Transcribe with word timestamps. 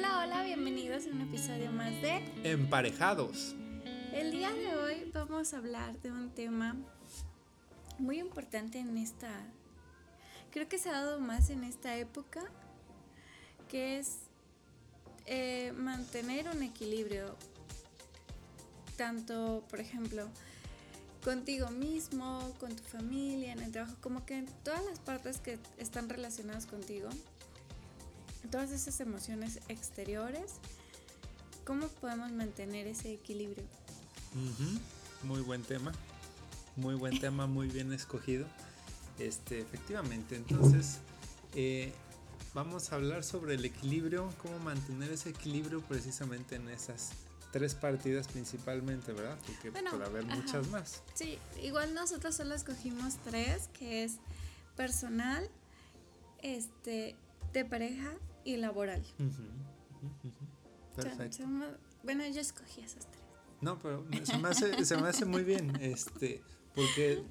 Hola, 0.00 0.20
hola, 0.20 0.42
bienvenidos 0.44 1.04
a 1.04 1.10
un 1.10 1.20
episodio 1.20 1.70
más 1.72 1.90
de 2.00 2.22
Emparejados. 2.42 3.54
El 4.14 4.30
día 4.30 4.50
de 4.50 4.74
hoy 4.74 5.10
vamos 5.12 5.52
a 5.52 5.58
hablar 5.58 6.00
de 6.00 6.10
un 6.10 6.30
tema 6.30 6.74
muy 7.98 8.18
importante 8.18 8.78
en 8.78 8.96
esta, 8.96 9.28
creo 10.52 10.66
que 10.70 10.78
se 10.78 10.88
ha 10.88 10.92
dado 10.92 11.20
más 11.20 11.50
en 11.50 11.64
esta 11.64 11.98
época, 11.98 12.40
que 13.68 13.98
es 13.98 14.20
eh, 15.26 15.74
mantener 15.76 16.48
un 16.48 16.62
equilibrio, 16.62 17.36
tanto, 18.96 19.66
por 19.68 19.80
ejemplo, 19.80 20.30
contigo 21.22 21.68
mismo, 21.68 22.54
con 22.58 22.74
tu 22.74 22.84
familia, 22.84 23.52
en 23.52 23.60
el 23.60 23.70
trabajo, 23.70 23.96
como 24.00 24.24
que 24.24 24.38
en 24.38 24.46
todas 24.64 24.82
las 24.86 24.98
partes 24.98 25.40
que 25.40 25.58
están 25.76 26.08
relacionadas 26.08 26.64
contigo, 26.64 27.10
todas 28.48 28.70
esas 28.70 29.00
emociones 29.00 29.60
exteriores, 29.68 30.54
¿cómo 31.64 31.88
podemos 31.88 32.32
mantener 32.32 32.86
ese 32.86 33.12
equilibrio? 33.12 33.64
Muy 35.22 35.40
buen 35.40 35.62
tema, 35.62 35.92
muy 36.76 36.94
buen 36.94 37.18
tema, 37.20 37.46
muy 37.46 37.68
bien 37.68 37.92
escogido. 37.92 38.46
Este, 39.18 39.60
efectivamente, 39.60 40.36
entonces 40.36 40.98
eh, 41.54 41.92
vamos 42.54 42.92
a 42.92 42.96
hablar 42.96 43.22
sobre 43.22 43.54
el 43.54 43.64
equilibrio, 43.64 44.32
cómo 44.38 44.58
mantener 44.60 45.12
ese 45.12 45.30
equilibrio 45.30 45.82
precisamente 45.82 46.56
en 46.56 46.68
esas 46.68 47.10
tres 47.52 47.74
partidas 47.74 48.28
principalmente, 48.28 49.12
¿verdad? 49.12 49.36
Porque 49.46 49.72
puede 49.72 50.04
haber 50.04 50.24
muchas 50.24 50.68
más. 50.68 51.02
Sí, 51.14 51.38
igual 51.62 51.94
nosotros 51.94 52.34
solo 52.34 52.54
escogimos 52.54 53.16
tres, 53.24 53.68
que 53.78 54.04
es 54.04 54.14
personal, 54.76 55.48
este, 56.42 57.16
de 57.52 57.64
pareja 57.64 58.14
y 58.44 58.56
laboral. 58.56 59.02
Perfecto. 60.96 61.44
bueno, 62.02 62.26
yo 62.28 62.40
escogí 62.40 62.80
esas 62.80 63.06
tres. 63.10 63.22
No, 63.60 63.78
pero 63.78 64.04
se 64.24 64.38
me 64.38 64.48
hace, 64.48 64.84
se 64.84 64.96
me 64.96 65.08
hace 65.08 65.24
muy 65.24 65.44
bien, 65.44 65.76
este, 65.80 66.42
porque 66.74 67.22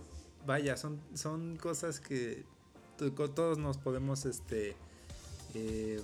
vaya, 0.45 0.77
son, 0.77 1.01
son 1.15 1.57
cosas 1.57 1.99
que 1.99 2.45
todos 2.97 3.57
nos 3.57 3.77
podemos, 3.77 4.25
este, 4.25 4.75
eh, 5.55 6.01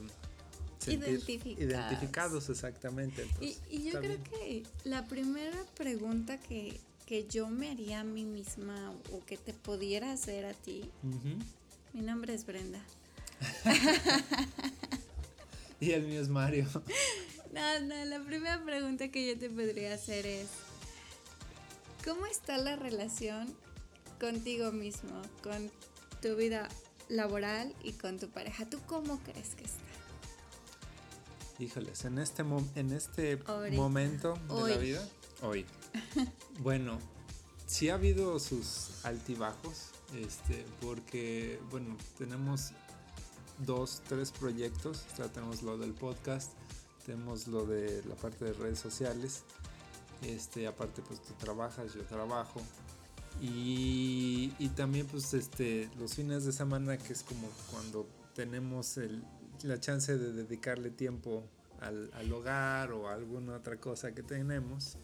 identificados. 0.88 2.50
exactamente. 2.50 3.28
y, 3.42 3.56
yo 3.84 4.00
creo 4.00 4.24
que 4.24 4.64
la 4.84 5.06
primera 5.06 5.58
pregunta 5.76 6.40
que, 6.40 6.80
que, 7.06 7.28
yo 7.28 7.48
me 7.50 7.72
haría 7.72 8.00
a 8.02 8.04
mí 8.04 8.24
misma 8.24 8.94
o 9.14 9.24
que 9.26 9.38
te 9.38 9.54
pudiera 9.54 10.12
hacer 10.12 10.46
a 10.46 10.54
ti, 10.54 10.90
mi 11.94 12.02
nombre 12.02 12.34
es 12.34 12.46
Brenda. 12.46 12.82
y 15.80 15.92
el 15.92 16.04
mío 16.04 16.22
es 16.22 16.30
Mario. 16.30 16.68
No, 17.54 17.80
no, 17.80 18.04
la 18.04 18.20
primera 18.20 18.62
pregunta 18.66 19.08
que 19.08 19.26
yo 19.26 19.40
te 19.40 19.50
podría 19.50 19.94
hacer 19.94 20.26
es, 20.26 20.50
¿cómo 22.04 22.26
está 22.26 22.58
la 22.58 22.76
relación 22.76 23.56
contigo 24.20 24.74
mismo, 24.74 25.22
con 25.42 25.72
tu 26.22 26.36
vida 26.36 26.68
laboral 27.08 27.74
y 27.82 27.94
con 27.94 28.20
tu 28.20 28.28
pareja? 28.28 28.70
¿Tú 28.70 28.82
cómo 28.88 29.20
crees 29.20 29.56
que 29.56 29.64
está? 29.64 29.80
Híjoles, 31.60 32.04
en 32.04 32.18
este, 32.18 32.42
en 32.76 32.92
este 32.92 33.38
momento 33.72 34.34
de 34.50 34.76
la 34.76 34.78
vida, 34.78 35.10
hoy. 35.42 35.66
bueno, 36.60 37.00
sí 37.66 37.88
ha 37.88 37.94
habido 37.94 38.38
sus 38.40 39.06
altibajos, 39.06 39.92
este, 40.14 40.66
porque, 40.82 41.58
bueno, 41.72 41.96
tenemos 42.18 42.74
dos, 43.60 44.02
tres 44.08 44.32
proyectos. 44.32 45.06
O 45.14 45.16
sea, 45.16 45.28
tenemos 45.28 45.64
lo 45.64 45.78
del 45.78 45.94
podcast, 45.94 46.52
tenemos 47.06 47.48
lo 47.48 47.66
de 47.66 48.04
la 48.06 48.16
parte 48.16 48.46
de 48.46 48.54
redes 48.54 48.80
sociales. 48.80 49.44
Este, 50.22 50.68
aparte, 50.68 51.02
pues 51.02 51.22
tú 51.22 51.34
trabajas, 51.34 51.94
yo 51.94 52.04
trabajo. 52.04 52.62
Y, 53.42 54.54
y 54.60 54.70
también, 54.70 55.08
pues, 55.08 55.34
este, 55.34 55.90
los 55.98 56.16
fines 56.16 56.46
de 56.46 56.52
semana, 56.52 56.98
que 56.98 57.14
es 57.14 57.24
como 57.24 57.50
cuando 57.72 58.08
tenemos 58.34 58.98
el, 58.98 59.24
la 59.64 59.80
chance 59.80 60.18
de 60.18 60.32
dedicarle 60.34 60.90
tiempo 60.90 61.44
al, 61.82 62.12
al, 62.14 62.32
hogar 62.32 62.92
o 62.92 63.10
alguna 63.10 63.56
otra 63.56 63.78
cosa 63.78 64.14
que 64.14 64.24
tenemos. 64.24 64.98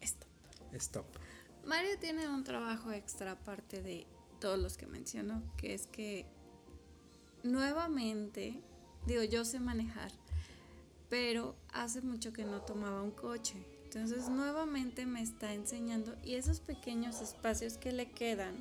Stop. 0.00 0.28
Stop. 0.72 1.06
Mario 1.64 1.98
tiene 1.98 2.28
un 2.28 2.44
trabajo 2.44 2.90
extra 2.92 3.32
aparte 3.32 3.82
de 3.82 4.06
todos 4.40 4.58
los 4.58 4.76
que 4.76 4.86
mencionó, 4.86 5.42
que 5.56 5.74
es 5.74 5.86
que 5.86 6.26
nuevamente, 7.44 8.60
digo, 9.06 9.22
yo 9.22 9.44
sé 9.44 9.60
manejar, 9.60 10.10
pero 11.08 11.54
hace 11.72 12.00
mucho 12.00 12.32
que 12.32 12.44
no 12.44 12.62
tomaba 12.62 13.02
un 13.02 13.12
coche. 13.12 13.64
Entonces 13.84 14.28
nuevamente 14.28 15.06
me 15.06 15.22
está 15.22 15.54
enseñando 15.54 16.16
y 16.24 16.34
esos 16.34 16.58
pequeños 16.58 17.20
espacios 17.20 17.76
que 17.76 17.92
le 17.92 18.10
quedan, 18.10 18.56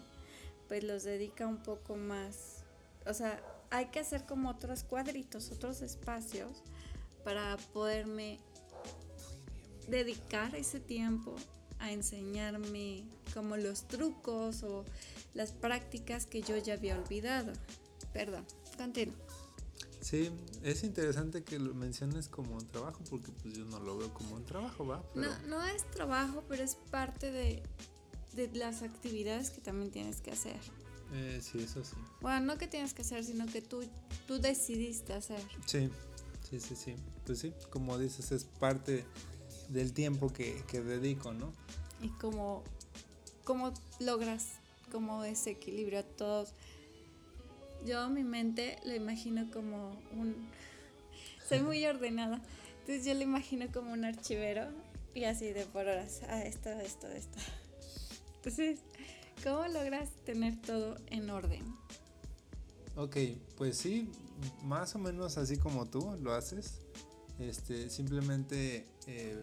pues 0.67 0.83
los 0.83 1.03
dedica 1.03 1.47
un 1.47 1.57
poco 1.57 1.95
más. 1.95 2.63
O 3.07 3.13
sea, 3.15 3.41
hay 3.71 3.87
que 3.87 3.99
hacer 3.99 4.25
como 4.27 4.49
otros 4.49 4.83
cuadritos, 4.83 5.51
otros 5.51 5.81
espacios 5.81 6.61
para 7.23 7.57
poderme 7.73 8.39
dedicar 9.87 10.53
ese 10.55 10.79
tiempo 10.79 11.35
a 11.79 11.91
enseñarme 11.91 13.03
como 13.33 13.57
los 13.57 13.87
trucos 13.87 14.61
o 14.63 14.85
las 15.33 15.51
prácticas 15.51 16.27
que 16.27 16.41
yo 16.41 16.57
ya 16.57 16.75
había 16.75 16.97
olvidado. 16.97 17.53
Perdón. 18.13 18.45
Continúo. 18.77 19.15
Sí, 20.01 20.29
es 20.63 20.83
interesante 20.83 21.43
que 21.43 21.57
lo 21.59 21.73
menciones 21.73 22.27
como 22.27 22.55
un 22.55 22.67
trabajo 22.67 22.99
porque 23.09 23.31
pues 23.41 23.55
yo 23.55 23.63
no 23.65 23.79
lo 23.79 23.97
veo 23.97 24.13
como 24.13 24.35
un 24.35 24.43
trabajo, 24.43 24.85
¿va? 24.85 25.01
No, 25.15 25.29
no 25.47 25.63
es 25.65 25.89
trabajo, 25.91 26.43
pero 26.49 26.61
es 26.61 26.75
parte 26.75 27.31
de, 27.31 27.63
de 28.33 28.49
las 28.53 28.83
actividades 28.83 29.49
que 29.49 29.61
también 29.61 29.91
tienes 29.91 30.19
que 30.19 30.31
hacer. 30.31 30.59
Eh, 31.13 31.39
sí, 31.41 31.59
eso 31.59 31.85
sí. 31.85 31.95
Bueno, 32.19 32.41
no 32.41 32.57
que 32.57 32.67
tienes 32.67 32.93
que 32.93 33.03
hacer, 33.03 33.23
sino 33.23 33.45
que 33.45 33.61
tú, 33.61 33.81
tú 34.27 34.39
decidiste 34.39 35.13
hacer. 35.13 35.41
Sí, 35.65 35.89
sí, 36.49 36.59
sí, 36.59 36.75
sí. 36.75 36.95
Pues 37.25 37.39
sí, 37.39 37.53
como 37.69 37.97
dices, 37.97 38.33
es 38.33 38.43
parte 38.43 39.05
del 39.69 39.93
tiempo 39.93 40.33
que, 40.33 40.63
que 40.67 40.81
dedico, 40.81 41.33
¿no? 41.33 41.53
Y 42.01 42.09
cómo, 42.19 42.63
cómo 43.45 43.73
logras 44.01 44.49
como 44.91 45.23
ese 45.23 45.51
equilibrio 45.51 45.99
a 45.99 46.03
todos 46.03 46.53
yo 47.85 48.09
mi 48.09 48.23
mente 48.23 48.77
lo 48.85 48.95
imagino 48.95 49.49
como 49.51 49.91
un... 50.17 50.35
Soy 51.47 51.59
muy 51.59 51.85
ordenada, 51.85 52.41
entonces 52.79 53.05
yo 53.05 53.13
lo 53.13 53.21
imagino 53.21 53.67
como 53.71 53.91
un 53.93 54.05
archivero 54.05 54.67
y 55.13 55.25
así 55.25 55.51
de 55.51 55.65
por 55.65 55.87
horas, 55.87 56.21
ah, 56.29 56.41
esto, 56.41 56.69
esto, 56.69 57.07
esto. 57.07 57.37
Entonces, 58.37 58.79
¿cómo 59.43 59.67
logras 59.67 60.09
tener 60.25 60.59
todo 60.61 60.97
en 61.07 61.29
orden? 61.29 61.63
Ok, 62.95 63.17
pues 63.57 63.77
sí, 63.77 64.09
más 64.63 64.95
o 64.95 64.99
menos 64.99 65.37
así 65.37 65.57
como 65.57 65.85
tú 65.85 66.15
lo 66.21 66.33
haces. 66.33 66.79
Este, 67.39 67.89
simplemente 67.89 68.85
eh, 69.07 69.41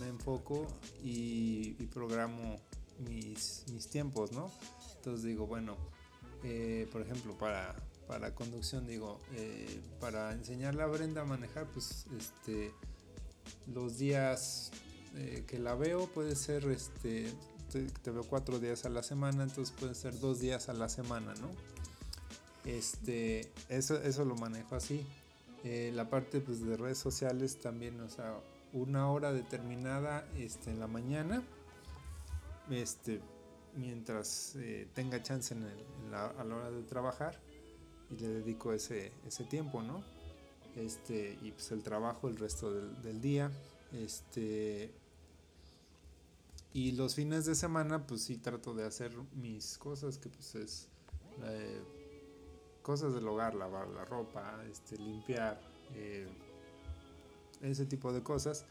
me 0.00 0.08
enfoco 0.08 0.66
y, 1.02 1.72
programo 1.92 2.60
mis, 2.98 3.64
mis 3.72 3.88
tiempos, 3.88 4.32
¿no? 4.32 4.50
Entonces 4.96 5.24
digo, 5.24 5.46
bueno, 5.46 5.76
eh, 6.44 6.88
por 6.90 7.02
ejemplo, 7.02 7.36
para, 7.38 7.74
para 8.06 8.34
conducción, 8.34 8.86
digo, 8.86 9.20
eh, 9.34 9.80
para 10.00 10.32
enseñarle 10.32 10.82
a 10.82 10.86
Brenda 10.86 11.22
a 11.22 11.24
manejar, 11.24 11.66
pues 11.66 12.06
este, 12.18 12.72
los 13.72 13.98
días 13.98 14.72
eh, 15.16 15.44
que 15.46 15.58
la 15.58 15.74
veo 15.74 16.06
puede 16.08 16.34
ser, 16.34 16.64
este, 16.66 17.32
te, 17.70 18.10
veo 18.10 18.24
cuatro 18.24 18.58
días 18.58 18.84
a 18.84 18.88
la 18.88 19.02
semana, 19.02 19.44
entonces 19.44 19.74
pueden 19.78 19.94
ser 19.94 20.18
dos 20.18 20.40
días 20.40 20.68
a 20.68 20.72
la 20.72 20.88
semana, 20.88 21.34
¿no? 21.40 21.50
Este, 22.64 23.50
eso, 23.68 24.00
eso 24.02 24.24
lo 24.24 24.36
manejo 24.36 24.74
así. 24.76 25.06
la 25.64 26.10
parte 26.10 26.40
pues, 26.40 26.64
de 26.64 26.76
redes 26.76 26.98
sociales 26.98 27.60
también, 27.60 28.00
o 28.00 28.08
sea, 28.08 28.36
una 28.72 29.10
hora 29.10 29.32
determinada 29.32 30.26
este, 30.36 30.70
en 30.70 30.80
la 30.80 30.86
mañana, 30.86 31.42
este, 32.70 33.20
mientras 33.74 34.56
eh, 34.56 34.88
tenga 34.94 35.22
chance 35.22 35.54
en 35.54 35.64
a 36.14 36.44
la 36.44 36.56
hora 36.56 36.70
de 36.70 36.82
trabajar 36.82 37.40
y 38.10 38.20
le 38.20 38.28
dedico 38.28 38.72
ese, 38.72 39.12
ese 39.26 39.44
tiempo, 39.44 39.82
¿no? 39.82 40.02
Este, 40.76 41.38
y 41.42 41.52
pues 41.52 41.70
el 41.72 41.82
trabajo 41.82 42.28
el 42.28 42.36
resto 42.36 42.72
del, 42.72 43.20
día. 43.20 43.50
Este, 43.92 44.90
y 46.72 46.92
los 46.92 47.14
fines 47.14 47.44
de 47.44 47.54
semana, 47.54 48.06
pues 48.06 48.22
sí 48.22 48.36
trato 48.38 48.74
de 48.74 48.84
hacer 48.84 49.12
mis 49.34 49.78
cosas, 49.78 50.18
que 50.18 50.28
pues 50.28 50.54
es 50.54 50.88
eh, 51.44 51.82
cosas 52.82 53.14
del 53.14 53.26
hogar, 53.28 53.54
lavar 53.54 53.88
la 53.88 54.04
ropa, 54.04 54.62
este, 54.70 54.96
limpiar, 54.96 55.60
eh, 55.94 56.26
ese 57.60 57.86
tipo 57.86 58.12
de 58.12 58.22
cosas. 58.22 58.64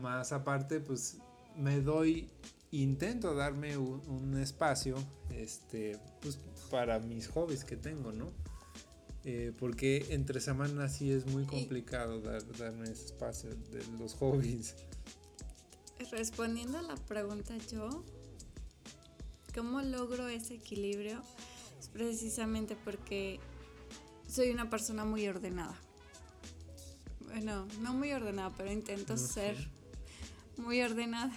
Más 0.00 0.32
aparte, 0.32 0.80
pues 0.80 1.18
me 1.56 1.80
doy 1.80 2.28
intento 2.72 3.34
darme 3.34 3.76
un, 3.76 4.36
espacio 4.38 4.96
este, 5.30 5.98
pues, 6.20 6.38
para 6.70 6.98
mis 6.98 7.28
hobbies 7.28 7.64
que 7.64 7.76
tengo, 7.76 8.12
¿no? 8.12 8.32
Eh, 9.24 9.52
porque 9.58 10.06
entre 10.10 10.40
semanas 10.40 10.96
sí 10.96 11.12
es 11.12 11.26
muy 11.26 11.44
complicado 11.44 12.20
dar, 12.20 12.44
darme 12.56 12.90
ese 12.90 13.06
espacio 13.06 13.50
de 13.50 13.84
los 13.98 14.14
hobbies. 14.14 14.74
Respondiendo 16.10 16.78
a 16.78 16.82
la 16.82 16.96
pregunta 16.96 17.56
yo, 17.70 18.04
¿cómo 19.54 19.80
logro 19.82 20.26
ese 20.26 20.54
equilibrio? 20.54 21.22
Es 21.78 21.88
precisamente 21.88 22.76
porque 22.84 23.38
soy 24.28 24.50
una 24.50 24.68
persona 24.70 25.04
muy 25.04 25.28
ordenada. 25.28 25.76
Bueno, 27.20 27.68
no 27.80 27.94
muy 27.94 28.12
ordenada, 28.12 28.50
pero 28.56 28.72
intento 28.72 29.16
ser 29.16 29.56
muy 30.56 30.82
ordenada. 30.82 31.32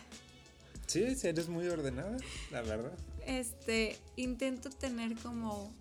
Sí, 0.87 1.03
eres 1.23 1.49
muy 1.49 1.67
ordenada, 1.67 2.17
la 2.51 2.61
verdad. 2.61 2.93
Este, 3.25 3.97
intento 4.15 4.69
tener 4.69 5.15
como 5.17 5.73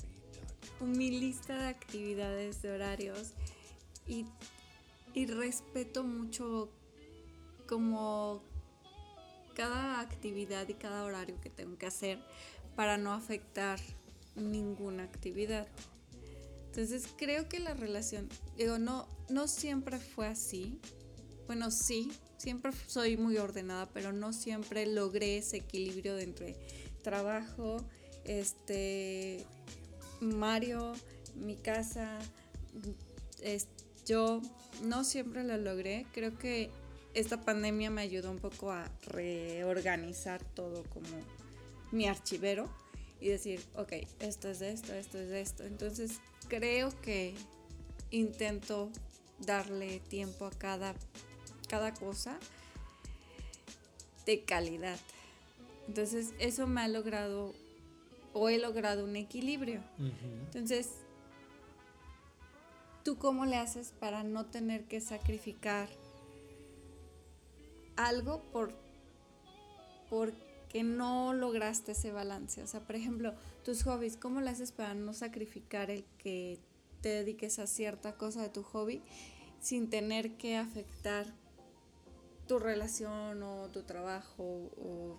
mi 0.81 1.11
lista 1.11 1.59
de 1.59 1.69
actividades, 1.69 2.62
de 2.62 2.73
horarios 2.73 3.33
y, 4.06 4.27
y 5.12 5.27
respeto 5.27 6.05
mucho 6.05 6.71
como 7.69 8.43
cada 9.55 10.01
actividad 10.01 10.69
y 10.69 10.75
cada 10.75 11.05
horario 11.05 11.41
que 11.41 11.50
tengo 11.50 11.79
que 11.79 11.87
hacer 11.87 12.19
para 12.77 12.99
no 12.99 13.12
afectar 13.12 13.79
ninguna 14.35 15.05
actividad. 15.05 15.69
Entonces 16.67 17.07
creo 17.17 17.49
que 17.49 17.61
la 17.61 17.75
relación, 17.75 18.29
digo, 18.57 18.79
no, 18.79 19.07
no 19.29 19.47
siempre 19.47 19.99
fue 19.99 20.27
así. 20.27 20.81
Bueno, 21.47 21.71
sí, 21.71 22.11
siempre 22.44 22.73
soy 22.87 23.17
muy 23.17 23.38
ordenada, 23.38 23.88
pero 23.94 24.12
no 24.12 24.35
siempre 24.35 24.85
logré 24.87 25.38
ese 25.38 25.56
equilibrio 25.56 26.19
entre 26.19 26.55
trabajo, 27.02 27.82
este, 28.26 29.43
Mario, 30.20 30.93
mi 31.37 31.56
casa, 31.56 32.19
yo 34.05 34.43
no 34.82 35.05
siempre 35.05 35.43
lo 35.43 35.56
logré. 35.56 36.05
Creo 36.12 36.37
que 36.37 36.70
esta 37.14 37.41
pandemia 37.41 37.88
me 37.88 38.02
ayudó 38.02 38.31
un 38.31 38.38
poco 38.38 38.73
a 38.73 38.90
reorganizar 39.06 40.44
todo 40.44 40.85
como 40.90 41.08
mi 41.93 42.06
archivero 42.06 42.69
y 43.23 43.29
decir, 43.29 43.62
ok, 43.75 43.93
esto 44.20 44.50
es 44.50 44.61
esto, 44.61 44.93
esto 44.93 45.19
es 45.19 45.31
esto. 45.31 45.64
Entonces 45.64 46.20
creo 46.49 46.90
que 47.00 47.35
intento 48.11 48.90
darle 49.38 50.00
tiempo 50.08 50.44
a 50.44 50.50
cada, 50.50 50.94
cada 51.69 51.94
cosa 51.94 52.38
de 54.26 54.44
calidad. 54.44 54.99
Entonces 55.88 56.32
eso 56.38 56.66
me 56.66 56.81
ha 56.81 56.88
logrado 56.88 57.55
o 58.32 58.49
he 58.49 58.58
logrado 58.58 59.05
un 59.05 59.16
equilibrio. 59.16 59.81
Entonces, 60.46 60.90
¿tú 63.05 63.16
cómo 63.16 63.46
le 63.46 63.56
haces 63.56 63.93
para 64.00 64.25
no 64.25 64.46
tener 64.46 64.84
que 64.84 65.00
sacrificar 65.00 65.88
algo 67.96 68.43
por 68.52 68.75
porque 70.11 70.82
no 70.82 71.32
lograste 71.32 71.93
ese 71.93 72.12
balance. 72.12 72.62
O 72.62 72.66
sea, 72.66 72.81
por 72.81 72.96
ejemplo, 72.96 73.34
tus 73.64 73.82
hobbies, 73.84 74.16
¿cómo 74.16 74.40
le 74.40 74.50
haces 74.50 74.72
para 74.72 74.94
no 74.94 75.12
sacrificar 75.12 75.90
el 75.90 76.05
que 76.19 76.58
te 77.00 77.08
dediques 77.08 77.58
a 77.58 77.66
cierta 77.66 78.16
cosa 78.16 78.43
de 78.43 78.49
tu 78.49 78.62
hobby 78.62 79.02
sin 79.61 79.88
tener 79.88 80.37
que 80.37 80.56
afectar 80.56 81.26
tu 82.46 82.58
relación 82.58 83.43
o 83.43 83.69
tu 83.69 83.82
trabajo 83.82 84.44
o 84.44 85.19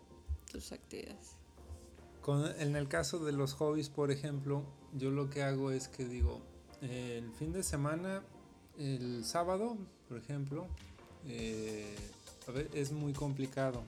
tus 0.52 0.72
actividades? 0.72 1.36
en 2.58 2.76
el 2.76 2.88
caso 2.88 3.24
de 3.24 3.32
los 3.34 3.54
hobbies, 3.54 3.90
por 3.90 4.10
ejemplo, 4.10 4.64
yo 4.94 5.12
lo 5.12 5.30
que 5.30 5.44
hago 5.44 5.70
es 5.70 5.88
que 5.88 6.06
digo, 6.06 6.42
el 6.82 7.32
fin 7.34 7.54
de 7.54 7.62
semana, 7.62 8.24
el 8.80 9.24
sábado, 9.24 9.78
por 10.10 10.18
ejemplo, 10.18 10.66
eh, 11.28 11.96
a 12.48 12.52
ver, 12.52 12.70
es 12.74 12.92
muy 12.92 13.14
complicado 13.14 13.84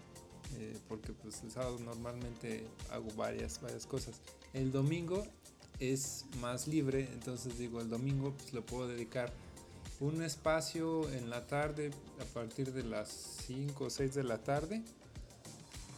eh, 0.55 0.77
porque 0.87 1.13
pues 1.13 1.41
el 1.43 1.51
sábado 1.51 1.77
normalmente 1.79 2.65
hago 2.91 3.07
varias, 3.15 3.61
varias 3.61 3.85
cosas. 3.85 4.19
El 4.53 4.71
domingo 4.71 5.25
es 5.79 6.25
más 6.41 6.67
libre, 6.67 7.09
entonces 7.13 7.57
digo, 7.57 7.81
el 7.81 7.89
domingo 7.89 8.33
pues 8.33 8.53
le 8.53 8.61
puedo 8.61 8.87
dedicar 8.87 9.31
un 9.99 10.21
espacio 10.21 11.09
en 11.09 11.29
la 11.29 11.47
tarde 11.47 11.91
a 12.21 12.25
partir 12.25 12.71
de 12.73 12.83
las 12.83 13.09
5 13.47 13.85
o 13.85 13.89
6 13.89 14.13
de 14.13 14.23
la 14.23 14.37
tarde 14.37 14.83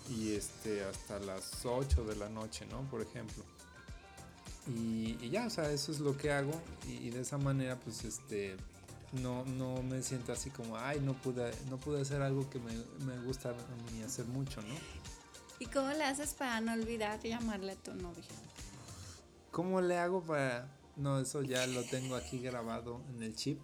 y 0.09 0.33
este 0.33 0.83
hasta 0.83 1.19
las 1.19 1.65
8 1.65 2.05
de 2.05 2.15
la 2.15 2.29
noche, 2.29 2.65
¿no? 2.67 2.81
Por 2.89 3.01
ejemplo. 3.01 3.43
Y, 4.67 5.29
ya, 5.29 5.47
o 5.47 5.49
sea, 5.49 5.71
eso 5.71 5.91
es 5.91 5.99
lo 5.99 6.15
que 6.15 6.31
hago 6.31 6.53
y, 6.87 7.07
y 7.07 7.09
de 7.09 7.21
esa 7.21 7.37
manera 7.37 7.79
pues 7.79 8.03
este 8.05 8.55
no, 9.13 9.43
no 9.45 9.81
me 9.81 10.01
siento 10.01 10.31
así 10.33 10.49
como, 10.49 10.77
ay, 10.77 10.99
no 10.99 11.13
pude, 11.13 11.51
no 11.69 11.77
pude 11.77 12.01
hacer 12.01 12.21
algo 12.21 12.49
que 12.49 12.59
me, 12.59 12.73
me 13.05 13.17
gusta 13.23 13.49
a 13.49 13.91
mí 13.91 14.03
hacer 14.03 14.25
mucho, 14.25 14.61
¿no? 14.61 14.75
¿Y 15.59 15.65
cómo 15.65 15.89
le 15.89 16.03
haces 16.03 16.33
para 16.33 16.61
no 16.61 16.73
olvidar 16.73 17.19
llamarle 17.21 17.73
a 17.73 17.75
tu 17.75 17.93
novia? 17.93 18.23
¿Cómo 19.51 19.81
le 19.81 19.97
hago 19.97 20.21
para.? 20.21 20.69
No, 20.95 21.19
eso 21.19 21.41
ya 21.41 21.65
lo 21.67 21.83
tengo 21.83 22.15
aquí 22.15 22.39
grabado 22.39 23.01
en 23.09 23.23
el 23.23 23.35
chip. 23.35 23.59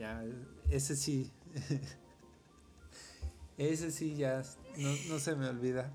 Ya, 0.00 0.24
ese 0.70 0.96
sí. 0.96 1.30
ese 3.58 3.90
sí 3.90 4.16
ya 4.16 4.42
no, 4.78 4.96
no 5.10 5.18
se 5.18 5.36
me 5.36 5.46
olvida. 5.46 5.92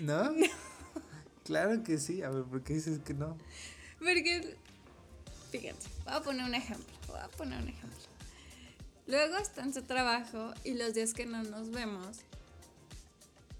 ¿No? 0.00 0.24
¿No? 0.32 0.46
Claro 1.44 1.82
que 1.82 1.98
sí. 1.98 2.22
A 2.22 2.30
ver, 2.30 2.44
¿por 2.44 2.64
qué 2.64 2.72
dices 2.72 3.00
que 3.00 3.12
no? 3.12 3.36
Porque 3.98 4.56
Fíjense, 5.50 5.90
voy 6.06 6.14
a 6.14 6.22
poner 6.22 6.46
un 6.46 6.54
ejemplo. 6.54 6.94
Voy 7.08 7.20
a 7.20 7.28
poner 7.28 7.62
un 7.62 7.68
ejemplo. 7.68 7.98
Luego 9.06 9.36
está 9.36 9.62
en 9.62 9.74
su 9.74 9.82
trabajo 9.82 10.54
y 10.64 10.76
los 10.76 10.94
días 10.94 11.12
que 11.12 11.26
no 11.26 11.42
nos 11.42 11.72
vemos, 11.72 12.20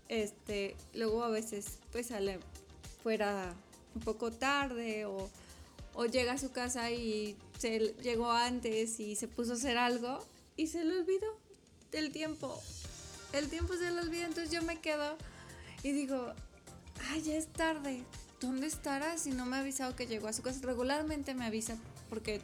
este, 0.09 0.75
luego 0.95 1.23
a 1.23 1.29
veces 1.29 1.81
pues 1.93 2.07
sale 2.07 2.41
fuera 3.03 3.55
un 3.95 4.01
poco 4.01 4.33
tarde 4.33 5.05
o, 5.05 5.29
o 5.93 6.07
llega 6.07 6.33
a 6.33 6.39
su 6.39 6.51
casa 6.51 6.91
y 6.91 7.37
se 7.59 7.95
llegó 8.03 8.31
antes 8.31 9.01
y 9.01 9.17
se 9.17 9.29
puso 9.29 9.53
a 9.53 9.55
hacer 9.57 9.79
algo 9.79 10.25
y 10.57 10.69
se 10.69 10.85
le 10.85 10.99
olvidó 10.99 11.39
del 11.91 12.13
tiempo. 12.13 12.61
El 13.33 13.49
tiempo 13.49 13.75
se 13.75 13.91
le 13.91 14.01
olvida, 14.01 14.25
entonces 14.25 14.51
yo 14.51 14.63
me 14.63 14.81
quedo 14.81 15.17
y 15.83 15.93
digo, 15.93 16.33
ay, 17.11 17.23
ya 17.23 17.35
es 17.37 17.53
tarde, 17.53 18.03
¿dónde 18.41 18.67
estará 18.67 19.19
si 19.19 19.31
no 19.31 19.47
me 19.47 19.57
ha 19.57 19.61
avisado 19.61 19.95
que 19.97 20.07
llegó 20.07 20.29
a 20.29 20.33
su 20.33 20.43
casa? 20.43 20.61
Regularmente 20.63 21.35
me 21.35 21.47
avisa 21.47 21.77
porque 22.09 22.41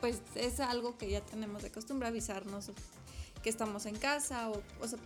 pues 0.00 0.18
es 0.34 0.60
algo 0.60 0.98
que 0.98 1.10
ya 1.10 1.20
tenemos 1.20 1.62
de 1.62 1.70
costumbre 1.70 2.08
avisarnos 2.08 2.70
que 3.42 3.48
estamos 3.48 3.86
en 3.86 3.96
casa 3.96 4.50
o, 4.50 4.62
o 4.80 4.88
sea, 4.88 4.98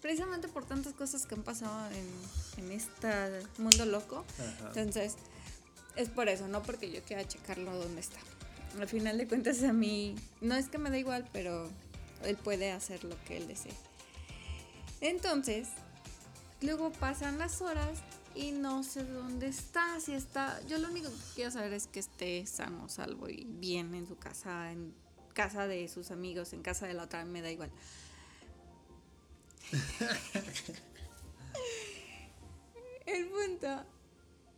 precisamente 0.00 0.48
por 0.48 0.64
tantas 0.66 0.92
cosas 0.94 1.26
que 1.26 1.34
han 1.34 1.42
pasado 1.42 1.90
en, 1.92 2.64
en 2.64 2.72
este 2.72 3.08
mundo 3.58 3.86
loco. 3.86 4.24
Entonces, 4.74 5.14
es 5.96 6.08
por 6.08 6.28
eso, 6.28 6.48
no 6.48 6.62
porque 6.62 6.90
yo 6.90 7.02
quiera 7.02 7.26
checarlo 7.26 7.76
dónde 7.76 8.00
está. 8.00 8.18
Al 8.80 8.88
final 8.88 9.18
de 9.18 9.28
cuentas 9.28 9.62
a 9.62 9.72
mí, 9.72 10.14
no 10.40 10.54
es 10.54 10.68
que 10.68 10.78
me 10.78 10.90
da 10.90 10.98
igual, 10.98 11.28
pero 11.32 11.70
él 12.24 12.36
puede 12.36 12.72
hacer 12.72 13.04
lo 13.04 13.16
que 13.24 13.36
él 13.36 13.46
desee. 13.46 13.72
Entonces, 15.00 15.68
luego 16.60 16.92
pasan 16.92 17.38
las 17.38 17.60
horas 17.60 17.98
y 18.34 18.52
no 18.52 18.82
sé 18.82 19.04
dónde 19.04 19.48
está, 19.48 20.00
si 20.00 20.14
está, 20.14 20.58
yo 20.66 20.78
lo 20.78 20.88
único 20.88 21.10
que 21.10 21.16
quiero 21.34 21.50
saber 21.50 21.72
es 21.74 21.86
que 21.86 22.00
esté 22.00 22.46
sano, 22.46 22.88
salvo 22.88 23.28
y 23.28 23.44
bien 23.46 23.94
en 23.94 24.06
su 24.06 24.16
casa, 24.16 24.72
en 24.72 24.94
casa 25.34 25.66
de 25.66 25.86
sus 25.88 26.10
amigos, 26.10 26.52
en 26.52 26.62
casa 26.62 26.86
de 26.86 26.94
la 26.94 27.02
otra, 27.04 27.24
me 27.24 27.42
da 27.42 27.50
igual. 27.50 27.70
El 33.06 33.28
punto 33.28 33.84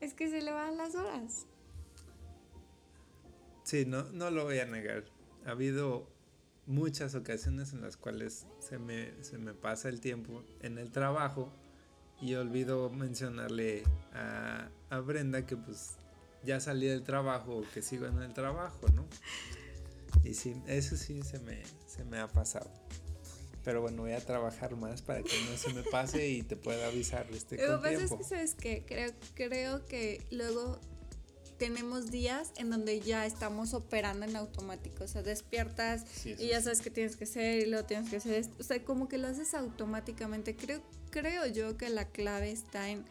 es 0.00 0.14
que 0.14 0.28
se 0.30 0.42
le 0.42 0.52
van 0.52 0.76
las 0.76 0.94
horas. 0.94 1.47
Sí, 3.64 3.85
no, 3.87 4.04
no 4.12 4.30
lo 4.30 4.44
voy 4.44 4.59
a 4.61 4.66
negar. 4.66 5.04
Ha 5.47 5.50
habido 5.50 6.06
muchas 6.66 7.14
ocasiones 7.14 7.73
en 7.73 7.83
las 7.83 7.97
cuales 7.97 8.47
se 8.61 8.78
me, 8.78 9.12
se 9.23 9.38
me 9.38 9.52
pasa 9.52 9.88
el 9.88 10.00
tiempo 10.00 10.42
en 10.61 10.78
el 10.78 10.90
trabajo 10.90 11.52
y 12.21 12.35
olvido 12.35 12.90
mencionarle 12.90 13.83
a, 14.12 14.68
a 14.90 14.99
Brenda 15.00 15.44
que 15.47 15.56
pues 15.56 15.97
ya 16.44 16.61
salí 16.61 16.87
del 16.87 17.02
trabajo 17.02 17.56
o 17.56 17.64
que 17.73 17.83
sigo 17.83 18.06
en 18.06 18.23
el 18.23 18.33
trabajo, 18.33 18.87
¿no? 18.94 19.06
Y 20.23 20.35
sí, 20.35 20.54
eso 20.66 20.97
sí 20.97 21.23
se 21.23 21.38
me, 21.40 21.62
se 21.87 22.04
me 22.04 22.18
ha 22.18 22.28
pasado. 22.28 22.71
Pero 23.64 23.80
bueno, 23.80 24.02
voy 24.02 24.12
a 24.12 24.21
trabajar 24.21 24.76
más 24.76 25.00
para 25.00 25.23
que 25.23 25.33
no 25.50 25.56
se 25.56 25.73
me 25.73 25.83
pase 25.83 26.28
y 26.28 26.42
te 26.42 26.54
pueda 26.54 26.87
avisar 26.87 27.26
este 27.33 27.56
Lo 27.66 27.80
que 27.80 27.88
pasa 27.88 28.04
es 28.04 28.11
que, 28.12 28.25
¿sabes 28.25 28.54
qué? 28.54 28.85
Creo, 28.87 29.12
creo 29.35 29.87
que 29.87 30.23
luego 30.30 30.78
tenemos 31.58 32.11
días 32.11 32.52
en 32.56 32.70
donde 32.70 33.00
ya 33.00 33.26
estamos 33.26 33.75
operando 33.75 34.26
en 34.26 34.37
automático, 34.37 35.04
o 35.04 35.08
sea, 35.08 35.23
despiertas 35.23 36.04
y 36.25 36.49
ya 36.49 36.61
sabes 36.61 36.80
qué 36.80 36.90
tienes 36.90 37.16
que 37.16 37.25
hacer 37.25 37.66
y 37.66 37.70
luego 37.70 37.87
tienes 37.87 38.11
que 38.11 38.16
hacer 38.16 38.34
esto, 38.34 38.54
o 38.58 38.62
sea, 38.62 38.82
como 38.84 39.08
que 39.08 39.18
lo 39.18 39.28
haces 39.28 39.54
automáticamente. 39.54 40.56
Creo, 40.56 40.82
creo 41.11 41.46
yo 41.46 41.76
que 41.76 41.88
la 41.88 42.06
clave 42.06 42.50
está 42.50 42.90
en 42.90 43.04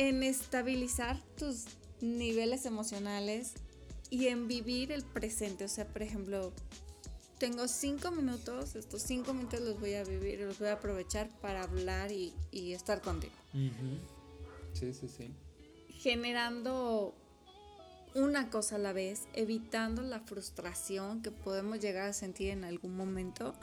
en 0.00 0.22
estabilizar 0.22 1.20
tus 1.36 1.66
niveles 2.00 2.64
emocionales 2.64 3.52
y 4.08 4.28
en 4.28 4.48
vivir 4.48 4.92
el 4.92 5.04
presente. 5.04 5.64
O 5.64 5.68
sea, 5.68 5.86
por 5.86 6.00
ejemplo, 6.00 6.54
tengo 7.38 7.68
cinco 7.68 8.10
minutos, 8.10 8.76
estos 8.76 9.02
cinco 9.02 9.34
minutos 9.34 9.60
los 9.60 9.78
voy 9.78 9.94
a 9.94 10.04
vivir, 10.04 10.40
los 10.40 10.58
voy 10.58 10.68
a 10.68 10.74
aprovechar 10.74 11.28
para 11.40 11.64
hablar 11.64 12.10
y, 12.12 12.32
estar 12.72 13.02
contigo. 13.02 13.34
Sí, 14.72 14.94
sí, 14.94 15.06
sí. 15.06 15.30
Generando 16.00 17.14
una 18.14 18.50
cosa 18.50 18.76
a 18.76 18.78
la 18.78 18.92
vez, 18.92 19.28
evitando 19.34 20.02
la 20.02 20.20
frustración 20.20 21.22
que 21.22 21.30
podemos 21.30 21.78
llegar 21.78 22.08
a 22.08 22.12
sentir 22.12 22.48
en 22.50 22.64
algún 22.64 22.96
momento. 22.96 23.54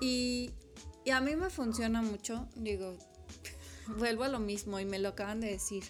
y, 0.00 0.52
y 1.04 1.10
a 1.10 1.20
mí 1.20 1.34
me 1.36 1.50
funciona 1.50 2.00
mucho, 2.00 2.46
digo, 2.54 2.96
vuelvo 3.98 4.24
a 4.24 4.28
lo 4.28 4.38
mismo 4.38 4.78
y 4.78 4.84
me 4.84 4.98
lo 4.98 5.10
acaban 5.10 5.40
de 5.40 5.48
decir. 5.48 5.84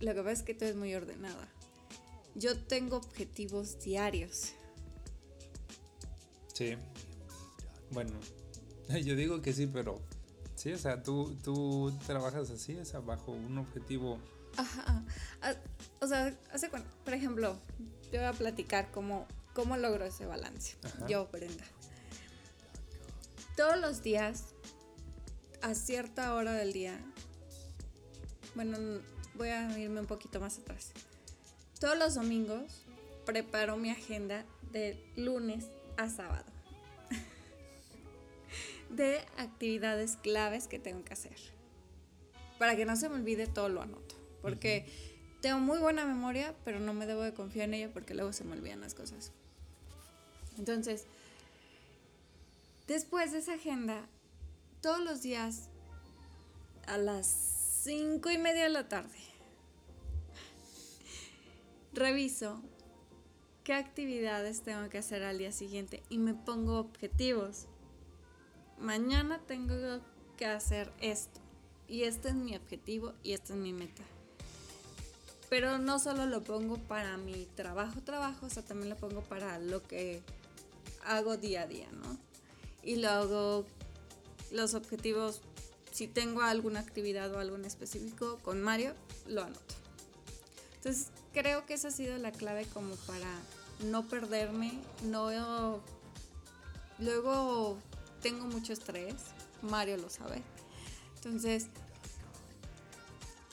Lo 0.00 0.14
que 0.14 0.20
pasa 0.20 0.32
es 0.32 0.42
que 0.42 0.54
tú 0.54 0.64
eres 0.64 0.76
muy 0.76 0.94
ordenada. 0.94 1.48
Yo 2.34 2.58
tengo 2.58 2.96
objetivos 2.96 3.78
diarios. 3.82 4.52
Sí. 6.52 6.76
Bueno, 7.92 8.12
yo 9.04 9.16
digo 9.16 9.40
que 9.40 9.52
sí, 9.52 9.66
pero 9.66 10.00
sí, 10.54 10.72
o 10.72 10.78
sea, 10.78 11.02
tú, 11.02 11.36
tú 11.42 11.92
trabajas 12.06 12.50
así, 12.50 12.76
o 12.76 12.84
sea, 12.84 13.00
bajo 13.00 13.32
un 13.32 13.58
objetivo. 13.58 14.18
Ajá. 14.56 15.04
Ah, 15.42 15.54
o 16.00 16.06
sea, 16.06 16.34
hace 16.52 16.68
cuando, 16.68 16.88
por 17.04 17.14
ejemplo, 17.14 17.58
yo 18.12 18.20
voy 18.20 18.28
a 18.28 18.32
platicar 18.32 18.90
cómo, 18.90 19.26
cómo 19.54 19.76
logro 19.76 20.04
ese 20.04 20.26
balance. 20.26 20.76
Yo, 21.08 21.26
Brenda. 21.26 21.64
Todos 23.56 23.78
los 23.78 24.02
días, 24.02 24.44
a 25.62 25.74
cierta 25.74 26.34
hora 26.34 26.52
del 26.52 26.72
día, 26.72 26.98
bueno, 28.54 28.78
voy 29.34 29.48
a 29.48 29.78
irme 29.78 30.00
un 30.00 30.06
poquito 30.06 30.40
más 30.40 30.58
atrás. 30.58 30.92
Todos 31.80 31.98
los 31.98 32.14
domingos 32.14 32.84
preparo 33.24 33.76
mi 33.76 33.90
agenda 33.90 34.44
de 34.72 35.02
lunes 35.16 35.66
a 35.96 36.08
sábado 36.08 36.46
de 38.90 39.18
actividades 39.36 40.16
claves 40.16 40.68
que 40.68 40.78
tengo 40.78 41.04
que 41.04 41.12
hacer. 41.12 41.36
Para 42.58 42.76
que 42.76 42.86
no 42.86 42.96
se 42.96 43.08
me 43.08 43.16
olvide 43.16 43.46
todo 43.46 43.68
lo 43.68 43.82
anoto. 43.82 44.15
Porque 44.42 44.86
tengo 45.40 45.58
muy 45.58 45.78
buena 45.78 46.04
memoria, 46.04 46.54
pero 46.64 46.80
no 46.80 46.94
me 46.94 47.06
debo 47.06 47.22
de 47.22 47.34
confiar 47.34 47.68
en 47.68 47.74
ella 47.74 47.90
porque 47.92 48.14
luego 48.14 48.32
se 48.32 48.44
me 48.44 48.52
olvidan 48.52 48.80
las 48.80 48.94
cosas. 48.94 49.32
Entonces, 50.58 51.04
después 52.86 53.32
de 53.32 53.38
esa 53.38 53.54
agenda, 53.54 54.06
todos 54.80 55.00
los 55.00 55.22
días 55.22 55.68
a 56.86 56.98
las 56.98 57.26
cinco 57.82 58.30
y 58.30 58.38
media 58.38 58.64
de 58.64 58.70
la 58.70 58.88
tarde. 58.88 59.18
Reviso 61.92 62.60
qué 63.64 63.74
actividades 63.74 64.62
tengo 64.62 64.88
que 64.88 64.98
hacer 64.98 65.22
al 65.22 65.38
día 65.38 65.52
siguiente 65.52 66.02
y 66.08 66.18
me 66.18 66.34
pongo 66.34 66.78
objetivos. 66.78 67.66
Mañana 68.78 69.40
tengo 69.46 70.00
que 70.36 70.46
hacer 70.46 70.92
esto 71.00 71.40
y 71.88 72.02
este 72.02 72.28
es 72.28 72.34
mi 72.34 72.54
objetivo 72.56 73.14
y 73.22 73.32
esta 73.32 73.54
es 73.54 73.58
mi 73.58 73.72
meta. 73.72 74.02
Pero 75.56 75.78
no 75.78 75.98
solo 75.98 76.26
lo 76.26 76.44
pongo 76.44 76.76
para 76.76 77.16
mi 77.16 77.46
trabajo, 77.54 78.02
trabajo, 78.02 78.44
o 78.44 78.50
sea, 78.50 78.62
también 78.62 78.90
lo 78.90 78.96
pongo 78.96 79.22
para 79.22 79.58
lo 79.58 79.82
que 79.82 80.20
hago 81.06 81.38
día 81.38 81.62
a 81.62 81.66
día, 81.66 81.88
¿no? 81.92 82.18
Y 82.82 82.96
lo 82.96 83.08
hago 83.08 83.64
los 84.50 84.74
objetivos 84.74 85.40
si 85.92 86.08
tengo 86.08 86.42
alguna 86.42 86.80
actividad 86.80 87.32
o 87.32 87.38
algo 87.38 87.56
en 87.56 87.64
específico 87.64 88.38
con 88.42 88.60
Mario, 88.60 88.92
lo 89.28 89.44
anoto. 89.44 89.74
Entonces 90.74 91.06
creo 91.32 91.64
que 91.64 91.72
esa 91.72 91.88
ha 91.88 91.90
sido 91.90 92.18
la 92.18 92.32
clave 92.32 92.66
como 92.66 92.94
para 92.94 93.40
no 93.86 94.06
perderme, 94.06 94.78
no... 95.04 95.80
Luego 96.98 97.78
tengo 98.20 98.44
mucho 98.44 98.74
estrés, 98.74 99.14
Mario 99.62 99.96
lo 99.96 100.10
sabe. 100.10 100.42
Entonces, 101.14 101.68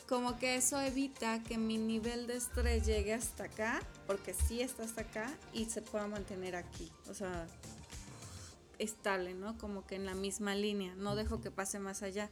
como 0.08 0.38
que 0.38 0.56
eso 0.56 0.80
evita 0.82 1.42
que 1.44 1.58
mi 1.58 1.78
nivel 1.78 2.28
de 2.28 2.38
estrés 2.38 2.86
llegue 2.86 3.14
hasta 3.14 3.46
acá, 3.46 3.82
porque 4.08 4.34
sí 4.34 4.62
está 4.62 4.84
hasta 4.84 5.02
acá 5.02 5.34
y 5.54 5.66
se 5.66 5.82
pueda 5.82 6.08
mantener 6.08 6.56
aquí. 6.56 6.92
O 7.10 7.14
sea, 7.14 7.48
estable, 8.80 9.34
¿no? 9.34 9.58
Como 9.58 9.86
que 9.86 9.96
en 9.96 10.06
la 10.06 10.14
misma 10.14 10.56
línea, 10.56 10.96
no 10.96 11.16
dejo 11.16 11.42
que 11.42 11.52
pase 11.52 11.80
más 11.80 12.04
allá, 12.04 12.30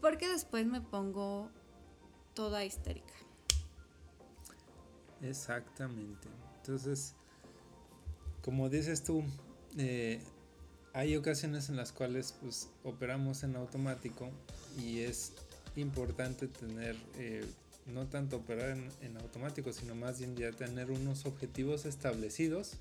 porque 0.00 0.28
después 0.28 0.66
me 0.66 0.80
pongo 0.80 1.50
toda 2.34 2.64
histérica. 2.64 3.14
Exactamente. 5.22 6.28
Entonces, 6.58 7.14
como 8.42 8.68
dices 8.68 9.02
tú, 9.02 9.24
eh, 9.76 10.22
hay 10.92 11.16
ocasiones 11.16 11.68
en 11.68 11.76
las 11.76 11.92
cuales 11.92 12.34
pues 12.40 12.70
operamos 12.84 13.42
en 13.42 13.56
automático 13.56 14.30
y 14.78 15.00
es 15.00 15.32
importante 15.80 16.48
tener, 16.48 16.96
eh, 17.16 17.44
no 17.86 18.06
tanto 18.06 18.36
operar 18.36 18.70
en, 18.70 18.90
en, 19.02 19.16
automático, 19.16 19.72
sino 19.72 19.94
más 19.94 20.18
bien 20.18 20.36
ya 20.36 20.52
tener 20.52 20.90
unos 20.90 21.26
objetivos 21.26 21.84
establecidos 21.84 22.72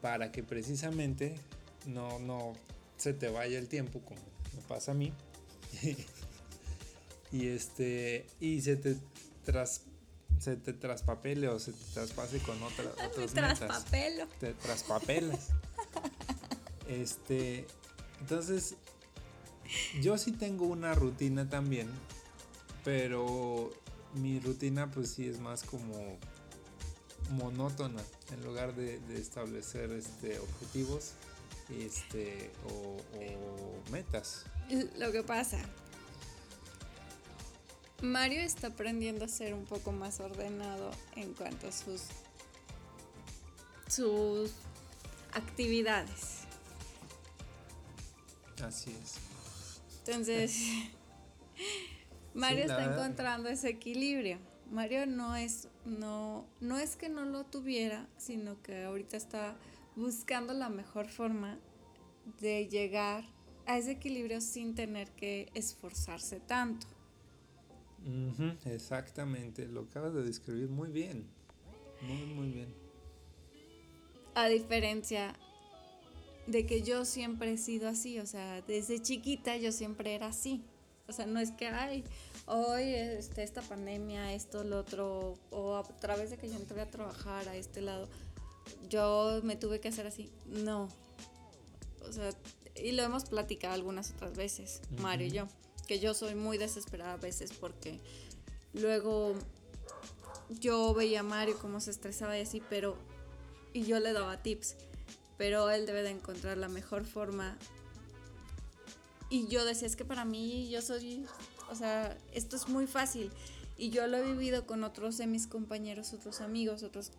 para 0.00 0.32
que 0.32 0.42
precisamente 0.42 1.34
no, 1.86 2.18
no 2.18 2.54
se 2.96 3.12
te 3.12 3.28
vaya 3.28 3.58
el 3.58 3.68
tiempo 3.68 4.00
como 4.00 4.20
me 4.54 4.62
pasa 4.68 4.92
a 4.92 4.94
mí. 4.94 5.12
y 7.32 7.48
este 7.48 8.26
y 8.40 8.60
se 8.60 8.76
te 8.76 8.96
tras 9.44 9.82
se 10.38 10.56
te 10.56 10.72
traspapele 10.72 11.48
o 11.48 11.58
se 11.58 11.72
te 11.72 11.84
traspase 11.94 12.38
con 12.40 12.60
otra, 12.62 12.84
otras 13.06 13.34
metas. 13.34 13.84
Te 14.40 14.54
traspapelas. 14.54 15.50
este, 16.88 17.66
entonces 18.20 18.74
yo 20.00 20.18
sí 20.18 20.32
tengo 20.32 20.66
una 20.66 20.94
rutina 20.94 21.48
también, 21.48 21.88
pero 22.84 23.70
mi 24.14 24.40
rutina 24.40 24.90
pues 24.90 25.10
sí 25.10 25.26
es 25.26 25.40
más 25.40 25.62
como 25.62 26.18
monótona 27.30 28.02
en 28.32 28.44
lugar 28.44 28.74
de, 28.74 28.98
de 29.00 29.20
establecer 29.20 29.90
este 29.92 30.38
objetivos 30.38 31.14
este, 31.80 32.50
o, 32.68 32.96
metas. 33.90 34.44
Lo 34.98 35.12
que 35.12 35.22
pasa, 35.22 35.58
Mario 38.00 38.40
está 38.40 38.68
aprendiendo 38.68 39.24
a 39.24 39.28
ser 39.28 39.54
un 39.54 39.64
poco 39.64 39.92
más 39.92 40.20
ordenado 40.20 40.90
en 41.16 41.34
cuanto 41.34 41.68
a 41.68 41.72
sus, 41.72 42.02
sus 43.88 44.50
actividades. 45.32 46.40
Así 48.62 48.96
es. 49.02 49.14
Entonces, 50.00 50.56
Mario 52.34 52.64
está 52.64 52.84
encontrando 52.84 53.48
ese 53.48 53.68
equilibrio. 53.70 54.38
Mario 54.70 55.06
no 55.06 55.36
es, 55.36 55.68
no, 55.84 56.46
no 56.60 56.78
es 56.78 56.96
que 56.96 57.08
no 57.08 57.24
lo 57.24 57.44
tuviera, 57.44 58.08
sino 58.16 58.60
que 58.62 58.84
ahorita 58.84 59.16
está 59.16 59.56
buscando 59.96 60.54
la 60.54 60.70
mejor 60.70 61.08
forma 61.08 61.58
de 62.40 62.68
llegar 62.68 63.24
a 63.66 63.78
ese 63.78 63.92
equilibrio 63.92 64.40
sin 64.40 64.74
tener 64.74 65.10
que 65.10 65.50
esforzarse 65.54 66.40
tanto. 66.40 66.86
exactamente, 68.64 69.68
lo 69.68 69.82
acabas 69.82 70.14
de 70.14 70.22
describir 70.22 70.68
muy 70.68 70.90
bien, 70.90 71.26
muy, 72.00 72.26
muy 72.34 72.50
bien. 72.50 72.74
A 74.34 74.46
diferencia 74.48 75.34
de 76.46 76.66
que 76.66 76.82
yo 76.82 77.04
siempre 77.04 77.52
he 77.52 77.58
sido 77.58 77.88
así, 77.88 78.18
o 78.18 78.26
sea, 78.26 78.62
desde 78.62 79.00
chiquita 79.00 79.56
yo 79.56 79.70
siempre 79.70 80.14
era 80.14 80.28
así. 80.28 80.64
O 81.12 81.14
sea, 81.14 81.26
no 81.26 81.40
es 81.40 81.50
que, 81.50 81.66
ay, 81.66 82.04
hoy 82.46 82.94
este, 82.94 83.42
esta 83.42 83.60
pandemia, 83.60 84.32
esto, 84.32 84.64
lo 84.64 84.78
otro, 84.78 85.34
o 85.50 85.76
a 85.76 85.82
través 85.82 86.30
de 86.30 86.38
que 86.38 86.48
yo 86.48 86.56
entré 86.56 86.80
a 86.80 86.90
trabajar 86.90 87.46
a 87.50 87.56
este 87.56 87.82
lado, 87.82 88.08
yo 88.88 89.40
me 89.42 89.56
tuve 89.56 89.78
que 89.78 89.88
hacer 89.88 90.06
así. 90.06 90.30
No. 90.46 90.88
O 92.08 92.12
sea, 92.12 92.30
y 92.74 92.92
lo 92.92 93.02
hemos 93.02 93.24
platicado 93.24 93.74
algunas 93.74 94.12
otras 94.12 94.34
veces, 94.34 94.80
Mario 95.02 95.26
y 95.26 95.30
yo, 95.32 95.48
que 95.86 96.00
yo 96.00 96.14
soy 96.14 96.34
muy 96.34 96.56
desesperada 96.56 97.12
a 97.12 97.18
veces 97.18 97.52
porque 97.52 98.00
luego 98.72 99.34
yo 100.48 100.94
veía 100.94 101.20
a 101.20 101.24
Mario 101.24 101.58
cómo 101.60 101.78
se 101.80 101.90
estresaba 101.90 102.38
y 102.38 102.40
así, 102.40 102.62
pero 102.70 102.96
y 103.74 103.84
yo 103.84 104.00
le 104.00 104.14
daba 104.14 104.42
tips, 104.42 104.76
pero 105.36 105.68
él 105.68 105.84
debe 105.84 106.02
de 106.02 106.10
encontrar 106.10 106.56
la 106.56 106.68
mejor 106.68 107.04
forma. 107.04 107.58
Y 109.32 109.46
yo 109.46 109.64
decía, 109.64 109.86
es 109.86 109.96
que 109.96 110.04
para 110.04 110.26
mí 110.26 110.68
yo 110.68 110.82
soy, 110.82 111.24
o 111.70 111.74
sea, 111.74 112.14
esto 112.34 112.54
es 112.54 112.68
muy 112.68 112.86
fácil. 112.86 113.30
Y 113.78 113.88
yo 113.88 114.06
lo 114.06 114.18
he 114.18 114.22
vivido 114.22 114.66
con 114.66 114.84
otros 114.84 115.16
de 115.16 115.26
mis 115.26 115.46
compañeros, 115.46 116.12
otros 116.12 116.42
amigos, 116.42 116.82
otros 116.82 117.12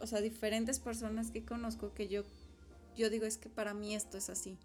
o 0.00 0.06
sea, 0.06 0.20
diferentes 0.20 0.78
personas 0.78 1.32
que 1.32 1.44
conozco 1.44 1.92
que 1.92 2.06
yo, 2.06 2.22
yo 2.96 3.10
digo 3.10 3.26
es 3.26 3.36
que 3.36 3.48
para 3.48 3.74
mí 3.74 3.96
esto 3.96 4.16
es 4.16 4.30
así, 4.30 4.56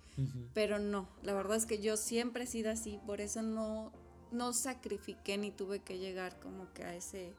pero 0.53 0.77
no, 0.77 1.09
la 1.23 1.33
verdad 1.33 1.57
es 1.57 1.65
que 1.65 1.81
yo 1.81 1.97
siempre 1.97 2.43
he 2.43 2.47
sido 2.47 2.69
así, 2.69 2.99
por 3.07 3.19
eso 3.19 3.41
no, 3.41 3.91
no 4.31 4.53
sacrifiqué 4.53 5.39
ni 5.39 5.49
tuve 5.49 5.79
que 5.79 5.97
llegar 5.97 6.39
como 6.39 6.71
que 6.73 6.83
a 6.83 6.95
ese 6.95 7.33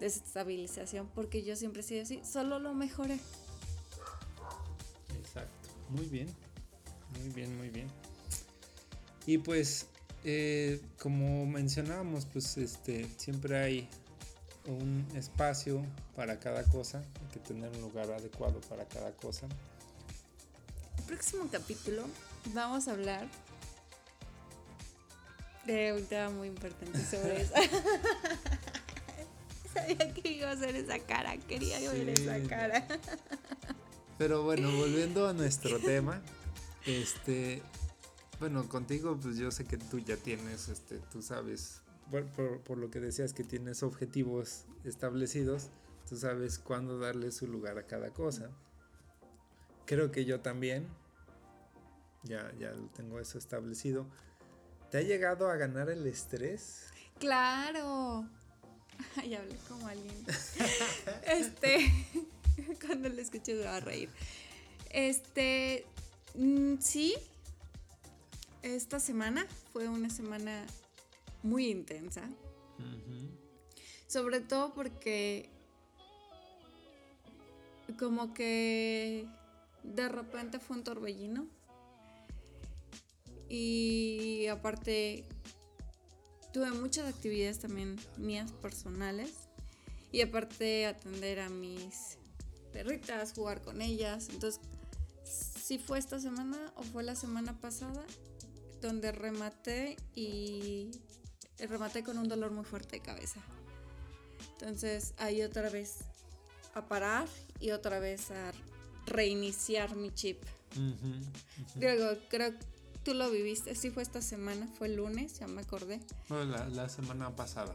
desestabilización 0.00 1.08
porque 1.14 1.44
yo 1.44 1.54
siempre 1.54 1.80
he 1.80 1.84
sido 1.84 2.02
así, 2.02 2.20
solo 2.24 2.58
lo 2.58 2.74
mejoré. 2.74 3.20
Exacto, 5.16 5.68
muy 5.90 6.06
bien, 6.06 6.28
muy 7.20 7.28
bien, 7.30 7.56
muy 7.56 7.68
bien. 7.68 8.09
Y 9.26 9.38
pues, 9.38 9.86
eh, 10.24 10.80
como 10.98 11.46
mencionábamos, 11.46 12.26
pues 12.26 12.56
este, 12.56 13.06
siempre 13.16 13.58
hay 13.58 13.88
un 14.66 15.06
espacio 15.14 15.82
para 16.16 16.38
cada 16.38 16.64
cosa, 16.64 16.98
hay 16.98 17.28
que 17.32 17.40
tener 17.40 17.70
un 17.70 17.80
lugar 17.80 18.10
adecuado 18.10 18.60
para 18.62 18.84
cada 18.86 19.12
cosa. 19.12 19.46
El 20.98 21.04
próximo 21.04 21.48
capítulo 21.50 22.04
vamos 22.54 22.88
a 22.88 22.92
hablar 22.92 23.26
de 25.66 25.92
un 25.92 26.04
tema 26.06 26.30
muy 26.30 26.48
importante 26.48 27.04
sobre 27.04 27.42
eso. 27.42 27.54
Sabía 29.74 30.12
que 30.12 30.32
iba 30.32 30.48
a 30.50 30.52
hacer 30.52 30.74
esa 30.74 30.98
cara, 30.98 31.36
quería 31.48 31.78
ver 31.92 32.08
esa 32.08 32.40
cara. 32.48 32.86
Pero 34.18 34.42
bueno, 34.42 34.70
volviendo 34.76 35.28
a 35.28 35.32
nuestro 35.32 35.78
tema, 35.84 36.20
este, 36.84 37.62
bueno, 38.40 38.66
contigo, 38.68 39.18
pues 39.20 39.36
yo 39.36 39.50
sé 39.50 39.64
que 39.66 39.76
tú 39.76 39.98
ya 39.98 40.16
tienes, 40.16 40.68
este, 40.68 40.98
tú 41.12 41.22
sabes, 41.22 41.82
por, 42.10 42.60
por, 42.62 42.78
lo 42.78 42.90
que 42.90 42.98
decías 42.98 43.34
que 43.34 43.44
tienes 43.44 43.82
objetivos 43.82 44.64
establecidos, 44.82 45.68
tú 46.08 46.16
sabes 46.16 46.58
cuándo 46.58 46.98
darle 46.98 47.30
su 47.30 47.46
lugar 47.46 47.78
a 47.78 47.86
cada 47.86 48.10
cosa. 48.10 48.50
Creo 49.84 50.10
que 50.10 50.24
yo 50.24 50.40
también, 50.40 50.88
ya, 52.24 52.50
ya 52.58 52.72
tengo 52.96 53.20
eso 53.20 53.38
establecido. 53.38 54.06
¿Te 54.90 54.98
ha 54.98 55.02
llegado 55.02 55.50
a 55.50 55.56
ganar 55.56 55.90
el 55.90 56.06
estrés? 56.06 56.86
Claro. 57.18 58.26
Ay, 59.16 59.34
hablé 59.34 59.56
como 59.68 59.86
alguien. 59.86 60.14
este, 61.26 61.92
cuando 62.86 63.08
lo 63.08 63.20
escuché 63.20 63.62
va 63.62 63.76
a 63.76 63.80
reír. 63.80 64.08
Este, 64.88 65.84
mm, 66.34 66.78
sí. 66.80 67.14
Esta 68.62 69.00
semana 69.00 69.46
fue 69.72 69.88
una 69.88 70.10
semana 70.10 70.66
muy 71.42 71.68
intensa. 71.68 72.28
Sobre 74.06 74.40
todo 74.40 74.74
porque 74.74 75.48
como 77.98 78.34
que 78.34 79.26
de 79.82 80.08
repente 80.08 80.58
fue 80.58 80.76
un 80.76 80.84
torbellino 80.84 81.46
y 83.50 84.46
aparte, 84.46 85.24
tuve 86.52 86.70
muchas 86.70 87.12
actividades 87.12 87.58
también 87.58 87.98
mías 88.16 88.52
personales. 88.52 89.48
Y 90.12 90.22
aparte, 90.22 90.86
atender 90.86 91.40
a 91.40 91.48
mis 91.48 92.16
perritas, 92.72 93.32
jugar 93.32 93.60
con 93.60 93.82
ellas. 93.82 94.28
Entonces, 94.30 94.60
si 95.24 95.78
fue 95.78 95.98
esta 95.98 96.20
semana 96.20 96.72
o 96.76 96.84
fue 96.84 97.02
la 97.02 97.16
semana 97.16 97.60
pasada, 97.60 98.06
donde 98.80 99.12
rematé 99.12 99.96
y 100.14 100.90
rematé 101.58 102.02
con 102.02 102.18
un 102.18 102.28
dolor 102.28 102.50
muy 102.50 102.64
fuerte 102.64 102.96
de 102.96 103.02
cabeza. 103.02 103.40
Entonces, 104.52 105.14
ahí 105.18 105.42
otra 105.42 105.68
vez 105.70 105.98
a 106.74 106.86
parar 106.86 107.28
y 107.58 107.70
otra 107.72 107.98
vez 107.98 108.30
a 108.30 108.52
reiniciar 109.06 109.96
mi 109.96 110.12
chip. 110.12 110.42
Luego, 111.76 112.18
creo 112.28 112.58
que 112.58 112.70
Tú 113.04 113.14
lo 113.14 113.30
viviste, 113.30 113.74
sí 113.74 113.90
fue 113.90 114.02
esta 114.02 114.20
semana, 114.20 114.68
fue 114.76 114.88
el 114.88 114.96
lunes, 114.96 115.38
ya 115.38 115.46
me 115.46 115.62
acordé. 115.62 116.00
No, 116.28 116.44
la, 116.44 116.88
semana 116.88 117.34
pasada. 117.34 117.74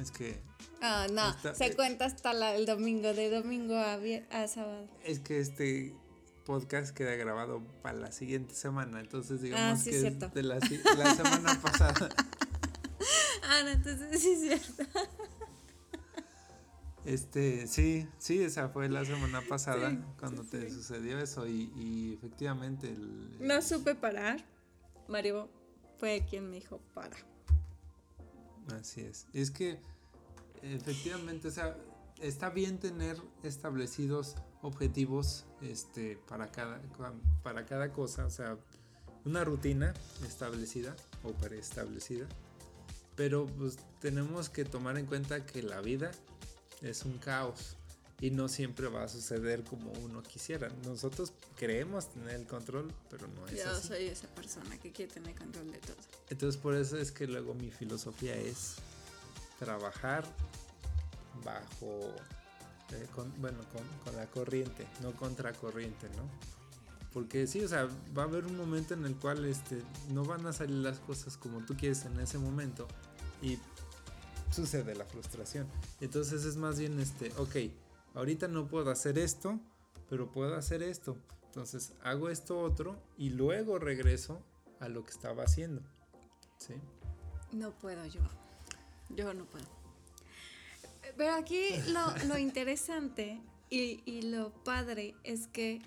Es 0.00 0.10
que... 0.10 0.36
Ah, 0.82 1.06
no, 1.10 1.34
se 1.54 1.66
eh, 1.66 1.74
cuenta 1.74 2.04
hasta 2.04 2.54
el 2.54 2.66
domingo, 2.66 3.14
de 3.14 3.30
domingo 3.30 3.74
a, 3.74 3.94
a 4.30 4.48
sábado. 4.48 4.86
Es 5.04 5.20
que 5.20 5.40
este 5.40 5.94
podcast 6.44 6.94
queda 6.94 7.14
grabado 7.16 7.62
para 7.82 7.98
la 7.98 8.12
siguiente 8.12 8.54
semana, 8.54 9.00
entonces 9.00 9.40
digamos 9.40 9.80
ah, 9.80 9.84
que 9.84 9.90
es 9.90 10.02
de 10.34 10.42
la, 10.42 10.58
la 10.96 11.14
semana 11.14 11.60
pasada. 11.62 12.08
ah, 13.42 13.62
no, 13.64 13.70
entonces 13.70 14.20
sí 14.20 14.32
es 14.32 14.40
cierto. 14.40 15.00
Este, 17.04 17.66
sí, 17.66 18.08
sí, 18.16 18.42
esa 18.42 18.70
fue 18.70 18.88
la 18.88 19.04
semana 19.04 19.42
pasada 19.46 19.94
cuando 20.18 20.42
te 20.42 20.70
sucedió 20.70 21.18
eso 21.18 21.46
y, 21.46 22.14
efectivamente... 22.14 22.96
no 23.40 23.60
supe 23.60 23.94
parar. 23.94 24.42
Mario 25.06 25.50
fue 25.98 26.24
quien 26.28 26.48
me 26.48 26.56
dijo 26.56 26.80
para. 26.94 27.16
Así 28.72 29.02
es. 29.02 29.26
Es 29.34 29.50
que 29.50 29.78
efectivamente, 30.62 31.48
o 31.48 31.50
sea, 31.50 31.76
está 32.20 32.50
bien 32.50 32.78
tener 32.78 33.16
establecidos 33.42 34.36
objetivos 34.62 35.44
este, 35.60 36.16
para, 36.28 36.50
cada, 36.50 36.80
para 37.42 37.66
cada 37.66 37.92
cosa, 37.92 38.26
o 38.26 38.30
sea, 38.30 38.56
una 39.24 39.44
rutina 39.44 39.94
establecida 40.26 40.94
o 41.22 41.32
preestablecida. 41.32 42.26
Pero 43.16 43.46
pues 43.46 43.78
tenemos 44.00 44.48
que 44.48 44.64
tomar 44.64 44.98
en 44.98 45.06
cuenta 45.06 45.46
que 45.46 45.62
la 45.62 45.80
vida 45.80 46.10
es 46.82 47.04
un 47.04 47.18
caos 47.18 47.76
y 48.20 48.30
no 48.30 48.48
siempre 48.48 48.88
va 48.88 49.04
a 49.04 49.08
suceder 49.08 49.62
como 49.64 49.92
uno 49.92 50.22
quisiera. 50.22 50.68
Nosotros 50.84 51.32
creemos 51.56 52.10
tener 52.12 52.36
el 52.36 52.46
control, 52.46 52.92
pero 53.10 53.28
no 53.28 53.46
es 53.46 53.64
Yo 53.64 53.80
soy 53.80 54.06
esa 54.06 54.28
persona 54.28 54.78
que 54.78 54.92
quiere 54.92 55.12
tener 55.12 55.34
control 55.34 55.70
de 55.70 55.78
todo. 55.78 55.96
Entonces 56.30 56.60
por 56.60 56.74
eso 56.74 56.98
es 56.98 57.12
que 57.12 57.26
luego 57.26 57.54
mi 57.54 57.70
filosofía 57.70 58.34
es 58.34 58.76
trabajar 59.58 60.24
bajo, 61.42 62.00
eh, 62.92 63.06
bueno, 63.38 63.58
con, 63.72 64.16
la 64.16 64.26
corriente, 64.26 64.86
no 65.02 65.12
contra 65.12 65.52
corriente, 65.52 66.08
¿no? 66.16 66.28
Porque 67.12 67.46
sí, 67.46 67.62
o 67.62 67.68
sea, 67.68 67.88
va 68.16 68.22
a 68.22 68.26
haber 68.26 68.44
un 68.46 68.56
momento 68.56 68.94
en 68.94 69.04
el 69.04 69.16
cual 69.16 69.44
este, 69.44 69.82
no 70.10 70.24
van 70.24 70.46
a 70.46 70.52
salir 70.52 70.76
las 70.76 70.98
cosas 70.98 71.36
como 71.36 71.64
tú 71.64 71.76
quieres 71.76 72.04
en 72.04 72.18
ese 72.18 72.38
momento 72.38 72.88
y 73.40 73.58
sucede 74.50 74.94
la 74.94 75.04
frustración. 75.04 75.68
Entonces 76.00 76.44
es 76.44 76.56
más 76.56 76.78
bien 76.78 76.98
este, 76.98 77.32
ok, 77.36 77.56
ahorita 78.14 78.48
no 78.48 78.66
puedo 78.66 78.90
hacer 78.90 79.18
esto, 79.18 79.60
pero 80.08 80.30
puedo 80.30 80.56
hacer 80.56 80.82
esto. 80.82 81.16
Entonces 81.46 81.92
hago 82.02 82.30
esto 82.30 82.60
otro 82.60 82.96
y 83.16 83.30
luego 83.30 83.78
regreso 83.78 84.40
a 84.80 84.88
lo 84.88 85.04
que 85.04 85.12
estaba 85.12 85.44
haciendo. 85.44 85.82
¿Sí? 86.58 86.74
No 87.52 87.70
puedo 87.70 88.04
yo. 88.06 88.20
Yo 89.10 89.32
no 89.34 89.44
puedo. 89.44 89.83
Pero 91.16 91.34
aquí 91.34 91.68
lo, 92.26 92.38
interesante 92.38 93.40
y, 93.70 94.02
y 94.04 94.22
lo 94.22 94.50
padre 94.64 95.14
es 95.22 95.46
que 95.46 95.80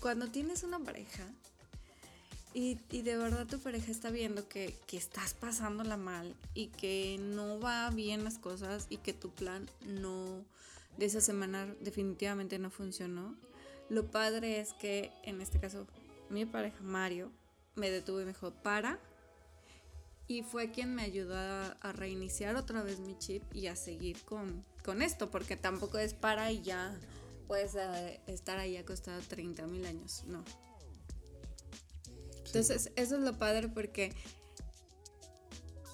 cuando 0.00 0.28
tienes 0.28 0.62
una 0.62 0.78
pareja, 0.78 1.24
y, 2.54 2.74
de 2.90 3.16
verdad 3.16 3.46
tu 3.46 3.58
pareja 3.58 3.90
está 3.90 4.10
viendo 4.10 4.46
que, 4.46 4.74
que, 4.86 4.98
estás 4.98 5.32
pasándola 5.32 5.96
mal 5.96 6.34
y 6.54 6.66
que 6.66 7.18
no 7.18 7.58
va 7.58 7.88
bien 7.90 8.24
las 8.24 8.38
cosas 8.38 8.86
y 8.90 8.98
que 8.98 9.14
tu 9.14 9.30
plan 9.30 9.68
no 9.86 10.44
de 10.98 11.06
esa 11.06 11.22
semana 11.22 11.66
definitivamente 11.80 12.58
no 12.58 12.68
funcionó. 12.68 13.34
Lo 13.88 14.10
padre 14.10 14.60
es 14.60 14.74
que 14.74 15.10
en 15.22 15.40
este 15.40 15.60
caso 15.60 15.86
mi 16.28 16.44
pareja 16.44 16.82
Mario 16.82 17.30
me 17.74 17.90
detuvo 17.90 18.20
y 18.20 18.24
me 18.24 18.32
dijo 18.32 18.50
para 18.50 18.98
y 20.28 20.42
fue 20.42 20.70
quien 20.70 20.94
me 20.94 21.02
ayudó 21.02 21.36
a, 21.36 21.92
reiniciar 21.92 22.56
otra 22.56 22.82
vez 22.82 23.00
mi 23.00 23.18
chip 23.18 23.42
y 23.54 23.66
a 23.66 23.76
seguir 23.76 24.20
con, 24.24 24.64
con 24.84 25.02
esto 25.02 25.30
porque 25.30 25.56
tampoco 25.56 25.98
es 25.98 26.14
para 26.14 26.50
y 26.52 26.62
ya 26.62 26.96
puedes 27.46 27.76
estar 28.26 28.58
ahí 28.58 28.76
acostado 28.76 29.20
30 29.20 29.66
mil 29.66 29.84
años, 29.86 30.24
no. 30.26 30.44
Entonces, 32.46 32.92
eso 32.96 33.16
es 33.16 33.22
lo 33.22 33.38
padre 33.38 33.68
porque 33.68 34.12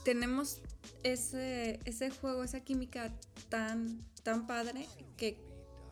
tenemos 0.04 0.60
ese, 1.02 1.80
ese 1.84 2.10
juego, 2.10 2.42
esa 2.42 2.60
química 2.60 3.12
tan, 3.48 4.00
tan 4.22 4.46
padre 4.46 4.86
que 5.16 5.36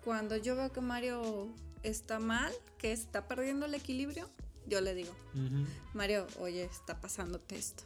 cuando 0.05 0.37
yo 0.37 0.57
veo 0.57 0.73
que 0.73 0.81
Mario 0.81 1.49
está 1.83 2.19
mal, 2.19 2.53
que 2.79 2.93
está 2.93 3.29
perdiendo 3.29 3.67
el 3.67 3.75
equilibrio, 3.75 4.29
yo 4.67 4.81
le 4.81 4.95
digo, 4.95 5.15
Mario, 5.95 6.27
oye, 6.39 6.65
está 6.65 7.01
pasándote 7.01 7.57
esto. 7.57 7.85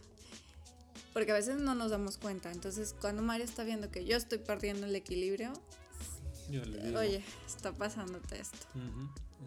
Porque 1.12 1.32
a 1.32 1.34
veces 1.34 1.60
no 1.60 1.74
nos 1.74 1.90
damos 1.90 2.18
cuenta. 2.18 2.52
Entonces, 2.52 2.94
cuando 3.00 3.22
Mario 3.22 3.44
está 3.44 3.64
viendo 3.64 3.90
que 3.90 4.04
yo 4.04 4.16
estoy 4.16 4.38
perdiendo 4.38 4.86
el 4.86 4.94
equilibrio, 4.94 5.52
yo 6.50 6.64
le 6.64 6.82
digo, 6.82 7.00
oye, 7.00 7.24
está 7.46 7.72
pasándote 7.72 8.40
esto. 8.40 8.66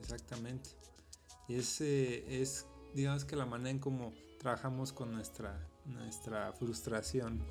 Exactamente. 0.02 0.69
Y 1.47 1.56
ese 1.56 2.41
es 2.41 2.65
digamos 2.93 3.26
que 3.26 3.36
la 3.36 3.45
manera 3.45 3.71
en 3.71 3.80
cómo 3.80 4.13
trabajamos 4.39 4.93
con 4.93 5.12
nuestra, 5.12 5.60
nuestra 5.86 6.54
frustración. 6.54 7.43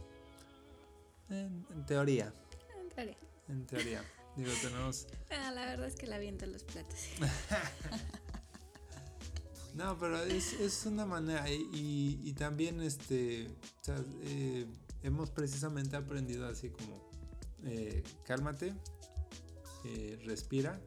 En, 1.29 1.65
teoría. 1.87 2.33
En 2.81 2.89
teoría. 2.89 3.17
En 3.49 3.67
teoría. 3.67 4.05
Digo, 4.37 4.51
tenemos... 4.63 5.07
Ah, 5.31 5.51
la 5.51 5.65
verdad 5.65 5.87
es 5.87 5.97
que 5.97 6.07
la 6.07 6.17
avienta 6.17 6.47
los 6.47 6.63
platos. 6.65 6.99
No, 9.75 9.99
pero 9.99 10.23
es, 10.23 10.53
es 10.55 10.85
una 10.85 11.07
manera 11.07 11.49
y, 11.51 12.21
y, 12.23 12.33
también 12.35 12.83
este, 12.83 13.49
eh, 14.25 14.67
hemos 15.03 15.31
precisamente 15.31 15.97
aprendido 15.97 16.47
así 16.47 16.69
como, 16.69 17.11
eh, 17.65 18.03
cálmate, 18.25 18.75
eh, 19.85 20.21
respira, 20.27 20.79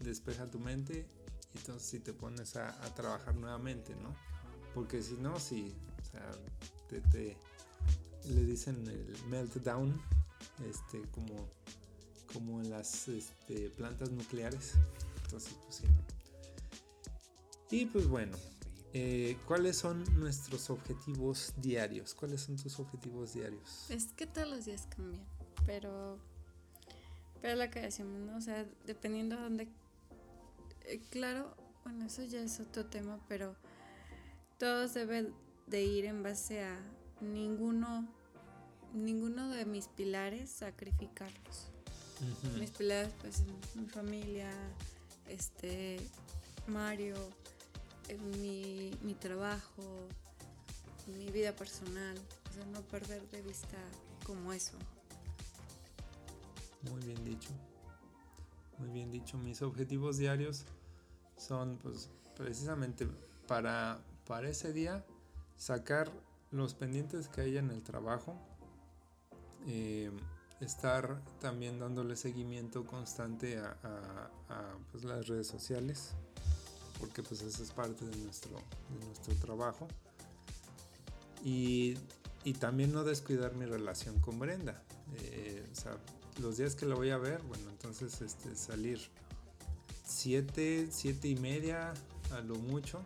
despeja 0.00 0.50
tu 0.50 0.58
mente 0.58 1.06
y 1.54 1.58
entonces 1.58 1.88
si 1.88 2.00
te 2.00 2.12
pones 2.12 2.56
a, 2.56 2.70
a, 2.84 2.94
trabajar 2.94 3.36
nuevamente, 3.36 3.94
¿no? 3.94 4.16
Porque 4.74 5.00
si 5.00 5.14
no, 5.14 5.38
si, 5.38 5.72
o 6.02 6.04
sea, 6.10 6.32
te, 6.88 7.00
te, 7.02 7.36
le 8.30 8.44
dicen 8.44 8.84
el 8.88 9.16
meltdown, 9.28 10.00
este, 10.68 11.02
como, 11.12 11.48
como 12.32 12.60
en 12.60 12.70
las 12.70 13.06
este, 13.06 13.70
plantas 13.70 14.10
nucleares, 14.10 14.72
entonces 15.22 15.54
pues 15.62 15.76
sí, 15.76 15.84
¿no? 15.86 16.17
Y 17.70 17.86
pues 17.86 18.08
bueno, 18.08 18.36
eh, 18.94 19.36
¿cuáles 19.46 19.76
son 19.76 20.04
nuestros 20.18 20.70
objetivos 20.70 21.52
diarios? 21.58 22.14
¿Cuáles 22.14 22.40
son 22.42 22.56
tus 22.56 22.78
objetivos 22.78 23.34
diarios? 23.34 23.90
Es 23.90 24.06
que 24.12 24.26
todos 24.26 24.48
los 24.48 24.64
días 24.64 24.86
cambian, 24.88 25.24
pero, 25.66 26.18
pero 27.42 27.56
la 27.56 27.70
creación, 27.70 28.26
¿no? 28.26 28.36
O 28.36 28.40
sea, 28.40 28.66
dependiendo 28.86 29.36
de 29.36 29.42
dónde... 29.42 29.68
Eh, 30.86 31.00
claro, 31.10 31.54
bueno, 31.84 32.06
eso 32.06 32.24
ya 32.24 32.40
es 32.40 32.58
otro 32.60 32.86
tema, 32.86 33.20
pero 33.28 33.54
todos 34.58 34.94
deben 34.94 35.34
de 35.66 35.84
ir 35.84 36.06
en 36.06 36.22
base 36.22 36.64
a 36.64 36.80
ninguno, 37.20 38.08
ninguno 38.94 39.50
de 39.50 39.66
mis 39.66 39.88
pilares 39.88 40.50
sacrificarlos. 40.50 41.68
Mis 42.58 42.70
pilares, 42.70 43.12
pues, 43.20 43.44
mi 43.74 43.86
familia, 43.86 44.50
este, 45.28 46.00
Mario, 46.66 47.14
mi, 48.16 48.90
mi 49.02 49.14
trabajo, 49.14 49.82
mi 51.06 51.30
vida 51.30 51.54
personal, 51.54 52.16
no 52.72 52.82
perder 52.82 53.28
de 53.30 53.42
vista 53.42 53.78
como 54.24 54.52
eso. 54.52 54.76
Muy 56.90 57.02
bien 57.02 57.24
dicho. 57.24 57.50
Muy 58.78 58.90
bien 58.90 59.10
dicho. 59.10 59.36
Mis 59.38 59.62
objetivos 59.62 60.18
diarios 60.18 60.64
son 61.36 61.78
pues 61.78 62.10
precisamente 62.36 63.08
para, 63.46 64.00
para 64.26 64.48
ese 64.48 64.72
día 64.72 65.04
sacar 65.56 66.10
los 66.50 66.74
pendientes 66.74 67.28
que 67.28 67.42
haya 67.42 67.60
en 67.60 67.70
el 67.70 67.82
trabajo. 67.82 68.36
Eh, 69.66 70.10
estar 70.60 71.22
también 71.40 71.78
dándole 71.78 72.16
seguimiento 72.16 72.84
constante 72.84 73.58
a, 73.58 73.76
a 74.48 74.78
pues, 74.90 75.04
las 75.04 75.28
redes 75.28 75.46
sociales 75.46 76.14
porque 76.98 77.22
pues 77.22 77.42
eso 77.42 77.62
es 77.62 77.70
parte 77.70 78.04
de 78.04 78.16
nuestro, 78.16 78.50
de 78.98 79.06
nuestro 79.06 79.34
trabajo. 79.36 79.88
Y, 81.44 81.96
y, 82.44 82.54
también 82.54 82.92
no 82.92 83.04
descuidar 83.04 83.54
mi 83.54 83.64
relación 83.64 84.18
con 84.18 84.38
Brenda. 84.38 84.82
Eh, 85.20 85.64
o 85.70 85.74
sea, 85.74 85.96
los 86.40 86.56
días 86.56 86.74
que 86.74 86.86
la 86.86 86.94
voy 86.94 87.10
a 87.10 87.18
ver, 87.18 87.40
bueno, 87.42 87.70
entonces 87.70 88.20
este, 88.20 88.56
salir 88.56 89.00
7, 90.04 90.88
7 90.90 91.28
y 91.28 91.36
media 91.36 91.94
a 92.32 92.40
lo 92.40 92.56
mucho. 92.56 93.02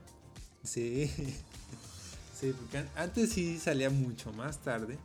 Sí, 0.64 1.08
sí, 2.40 2.54
porque 2.58 2.86
antes 2.96 3.32
sí 3.32 3.58
salía 3.58 3.90
mucho 3.90 4.32
más 4.32 4.58
tarde. 4.62 4.98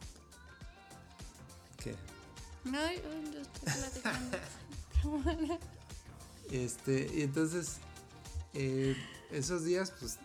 ¿Qué? 1.77 1.95
No, 2.63 2.79
yo 2.91 3.41
estoy 3.41 3.73
platicando. 3.73 4.37
este, 6.51 7.11
y 7.13 7.21
entonces 7.23 7.77
eh, 8.59 8.95
esos 9.31 9.63
días, 9.63 9.93
pues 9.99 10.17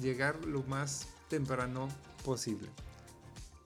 llegar 0.00 0.44
lo 0.44 0.62
más 0.64 1.08
temprano 1.28 1.88
posible. 2.24 2.68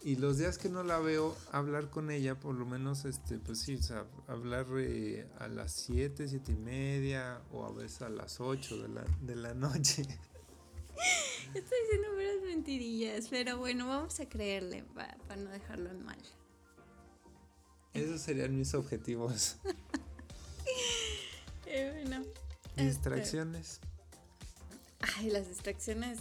Y 0.05 0.17
los 0.17 0.39
días 0.39 0.59
que 0.59 0.69
no 0.69 0.85
la 0.85 0.99
veo, 0.99 1.37
hablar 1.51 1.91
con 1.91 2.11
ella, 2.11 2.39
por 2.39 2.55
lo 2.55 2.65
menos, 2.65 3.07
este, 3.07 3.39
pues 3.39 3.59
sí, 3.59 3.77
o 3.77 3.83
sea, 3.83 4.05
hablar 4.29 4.67
eh, 4.77 5.27
a 5.39 5.49
las 5.49 5.73
7, 5.73 6.29
7 6.29 6.53
y 6.53 6.57
media, 6.57 7.41
o 7.53 7.65
a 7.65 7.73
veces 7.73 8.03
a 8.03 8.09
las 8.09 8.39
8 8.39 8.83
de 8.83 8.89
la, 8.89 9.05
de 9.23 9.35
la 9.35 9.55
noche. 9.55 10.03
Estoy 11.55 11.79
diciendo 11.85 12.09
puras 12.13 12.43
mentirillas, 12.45 13.29
pero 13.29 13.59
bueno, 13.59 13.89
vamos 13.89 14.21
a 14.21 14.29
creerle 14.29 14.85
para, 14.95 15.17
para 15.27 15.41
no 15.41 15.51
dejarlo 15.51 15.91
en 15.91 16.05
mal. 16.05 16.19
Esos 17.95 18.21
serían 18.21 18.57
mis 18.57 18.75
objetivos. 18.75 19.57
eh, 21.67 22.05
bueno. 22.05 22.25
Distracciones. 22.77 23.81
Ay, 25.17 25.31
las 25.31 25.49
distracciones 25.49 26.19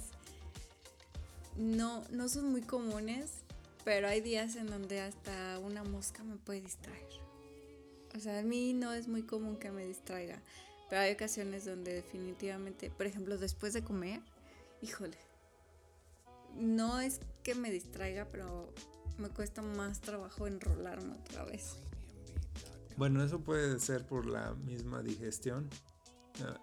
no, 1.57 2.03
no 2.09 2.27
son 2.27 2.51
muy 2.51 2.61
comunes, 2.61 3.31
pero 3.85 4.07
hay 4.07 4.21
días 4.21 4.55
en 4.55 4.67
donde 4.67 5.01
hasta 5.01 5.59
una 5.59 5.83
mosca 5.83 6.23
me 6.23 6.35
puede 6.35 6.61
distraer. 6.61 7.07
O 8.15 8.19
sea, 8.19 8.39
a 8.39 8.43
mí 8.43 8.73
no 8.73 8.93
es 8.93 9.07
muy 9.07 9.23
común 9.23 9.57
que 9.57 9.71
me 9.71 9.85
distraiga, 9.85 10.39
pero 10.89 11.01
hay 11.01 11.13
ocasiones 11.13 11.65
donde 11.65 11.93
definitivamente, 11.93 12.89
por 12.89 13.05
ejemplo, 13.05 13.37
después 13.37 13.73
de 13.73 13.83
comer, 13.83 14.21
híjole, 14.81 15.17
no 16.55 16.99
es 16.99 17.19
que 17.43 17.55
me 17.55 17.71
distraiga, 17.71 18.27
pero 18.31 18.71
me 19.17 19.29
cuesta 19.29 19.61
más 19.61 20.01
trabajo 20.01 20.45
enrolarme 20.47 21.13
otra 21.13 21.43
vez. 21.45 21.77
Bueno, 22.97 23.23
eso 23.23 23.39
puede 23.39 23.79
ser 23.79 24.05
por 24.05 24.27
la 24.27 24.53
misma 24.53 25.01
digestión. 25.01 25.69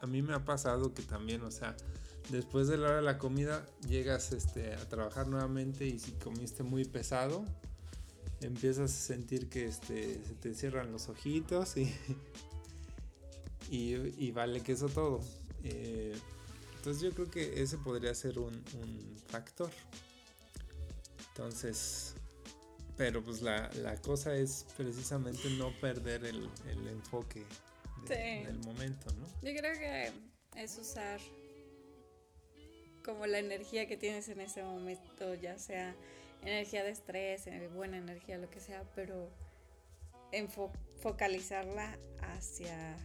A 0.01 0.07
mí 0.07 0.23
me 0.23 0.35
ha 0.35 0.45
pasado 0.45 0.95
que 0.95 1.03
también, 1.03 1.43
o 1.43 1.51
sea, 1.51 1.77
después 2.31 2.69
de 2.69 2.77
la 2.77 2.89
hora 2.89 2.97
de 2.97 3.03
la 3.03 3.19
comida 3.19 3.67
llegas 3.89 4.33
este, 4.33 4.75
a 4.75 4.89
trabajar 4.89 5.29
nuevamente 5.29 5.87
y 5.87 5.99
si 5.99 6.13
comiste 6.13 6.63
muy 6.63 6.85
pesado, 6.85 7.45
empiezas 8.41 8.91
a 8.93 8.95
sentir 8.95 9.49
que 9.49 9.67
este, 9.67 10.23
se 10.25 10.35
te 10.35 10.55
cierran 10.55 10.93
los 10.93 11.09
ojitos 11.09 11.77
y, 11.77 11.95
y, 13.71 14.31
vale 14.33 14.63
que 14.63 14.73
eso 14.73 14.89
todo. 14.89 15.21
Eh, 15.65 16.17
entonces 16.77 17.03
yo 17.03 17.11
creo 17.13 17.31
que 17.31 17.63
ese 17.63 17.77
podría 17.79 18.15
ser 18.15 18.39
un, 18.39 18.63
factor. 19.29 19.71
Entonces, 21.29 22.15
pero 22.97 23.23
pues 23.23 23.43
la, 23.43 23.71
cosa 24.03 24.35
es 24.35 24.67
precisamente 24.77 25.51
no 25.51 25.73
perder 25.81 26.25
el, 26.25 26.49
enfoque 26.89 27.45
del 28.09 28.59
momento, 28.61 29.13
¿no? 29.15 29.27
Yo 29.43 29.57
creo 29.57 29.79
que 29.79 30.11
es 30.57 30.79
usar 30.79 31.21
como 33.05 33.27
la 33.27 33.39
energía 33.39 33.87
que 33.87 33.97
tienes 33.97 34.29
en 34.29 34.41
ese 34.41 34.63
momento, 34.63 35.35
ya 35.35 35.59
sea 35.59 35.95
energía 36.43 36.85
de 36.85 36.91
estrés, 36.91 37.47
eh, 37.47 37.69
buena 37.75 37.99
energía, 37.99 38.39
lo 38.39 38.49
que 38.51 38.61
sea, 38.61 38.83
pero 38.95 39.31
focalizarla 41.01 41.99
hacia 42.23 42.97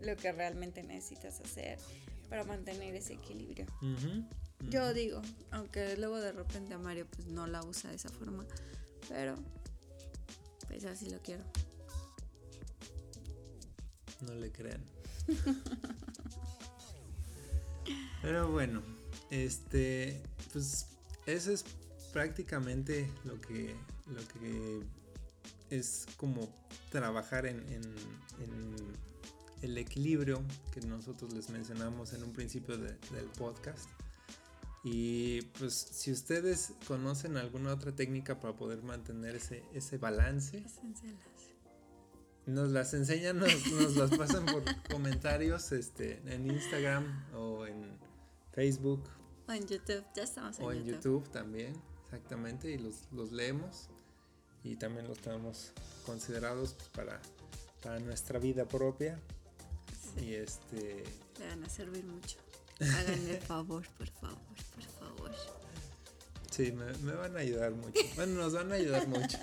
lo 0.00 0.16
que 0.16 0.32
realmente 0.32 0.82
necesitas 0.82 1.40
hacer 1.40 1.78
para 2.28 2.44
mantener 2.44 2.94
ese 2.94 3.14
equilibrio. 3.14 3.66
Yo 4.68 4.92
digo, 4.92 5.22
aunque 5.50 5.96
luego 5.96 6.20
de 6.20 6.32
repente 6.32 6.74
a 6.74 6.78
Mario 6.78 7.06
pues 7.06 7.26
no 7.28 7.46
la 7.46 7.62
usa 7.62 7.90
de 7.90 7.96
esa 7.96 8.08
forma, 8.08 8.44
pero 9.08 9.36
pues 10.66 10.84
así 10.84 11.10
lo 11.10 11.20
quiero. 11.20 11.44
No 14.20 14.34
le 14.34 14.50
crean. 14.50 14.82
pero 18.22 18.50
bueno, 18.50 18.82
este, 19.30 20.22
pues 20.52 20.86
eso 21.26 21.52
es 21.52 21.64
prácticamente 22.12 23.10
lo 23.24 23.40
que, 23.40 23.74
lo 24.06 24.26
que 24.28 24.82
es 25.70 26.06
como 26.16 26.48
trabajar 26.90 27.46
en, 27.46 27.62
el 29.60 29.76
equilibrio 29.76 30.40
que 30.72 30.80
nosotros 30.82 31.32
les 31.32 31.50
mencionamos 31.50 32.12
en 32.12 32.22
un 32.22 32.32
principio 32.32 32.78
del 32.78 33.26
podcast. 33.36 33.90
Y 34.84 35.42
pues 35.58 35.74
si 35.74 36.12
ustedes 36.12 36.72
conocen 36.86 37.36
alguna 37.36 37.74
otra 37.74 37.90
técnica 37.90 38.38
para 38.38 38.54
poder 38.54 38.82
mantener 38.84 39.34
ese, 39.34 39.64
ese 39.74 39.98
balance, 39.98 40.64
nos 42.46 42.70
las 42.70 42.94
enseñan, 42.94 43.38
nos, 43.38 43.66
nos 43.72 43.96
las 43.96 44.16
pasan 44.16 44.46
por 44.46 44.62
comentarios 44.90 45.72
este, 45.72 46.22
en 46.32 46.46
Instagram 46.46 47.26
o 47.34 47.66
en 47.66 47.98
Facebook 48.52 49.02
o 49.48 49.52
en 49.52 49.66
YouTube, 49.66 50.04
ya 50.14 50.22
estamos 50.22 50.58
en 50.58 50.64
O 50.64 50.72
en 50.72 50.84
YouTube, 50.84 51.28
también, 51.30 51.72
exactamente, 52.04 52.70
y 52.70 52.78
los, 52.78 53.10
los, 53.12 53.32
leemos 53.32 53.88
y 54.62 54.76
también 54.76 55.08
los 55.08 55.18
tenemos 55.18 55.72
considerados 56.04 56.74
pues, 56.74 56.88
para, 56.90 57.20
para 57.82 57.98
nuestra 58.00 58.38
vida 58.38 58.66
propia. 58.66 59.18
Y 60.20 60.34
este... 60.34 61.04
Le 61.38 61.46
van 61.46 61.64
a 61.64 61.68
servir 61.68 62.04
mucho. 62.04 62.38
Háganme 62.80 63.36
el 63.36 63.40
favor, 63.40 63.86
por 63.96 64.08
favor, 64.08 64.38
por 64.74 64.84
favor. 64.84 65.30
Sí, 66.50 66.72
me, 66.72 66.92
me 66.98 67.12
van 67.12 67.36
a 67.36 67.40
ayudar 67.40 67.72
mucho. 67.72 68.00
Bueno, 68.16 68.42
nos 68.42 68.52
van 68.52 68.72
a 68.72 68.74
ayudar 68.74 69.06
mucho. 69.06 69.38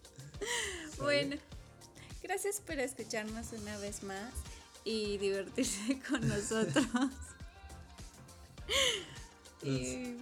bueno, 0.98 1.36
gracias 2.22 2.60
por 2.60 2.78
escucharnos 2.78 3.52
una 3.52 3.78
vez 3.78 4.02
más 4.02 4.32
y 4.84 5.18
divertirse 5.18 6.00
con 6.08 6.26
nosotros. 6.26 6.86
Y 9.62 10.16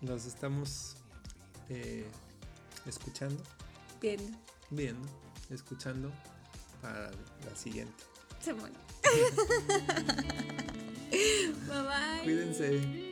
Nos 0.00 0.26
estamos 0.26 0.96
eh, 1.68 2.06
escuchando, 2.86 3.42
viendo. 4.00 4.38
viendo, 4.70 5.06
escuchando 5.50 6.10
para 6.80 7.10
la 7.44 7.56
siguiente. 7.56 8.04
Se 8.40 8.54
muere. 8.54 8.74
bye 11.68 11.82
bye. 11.82 12.22
Cuídense. 12.24 13.09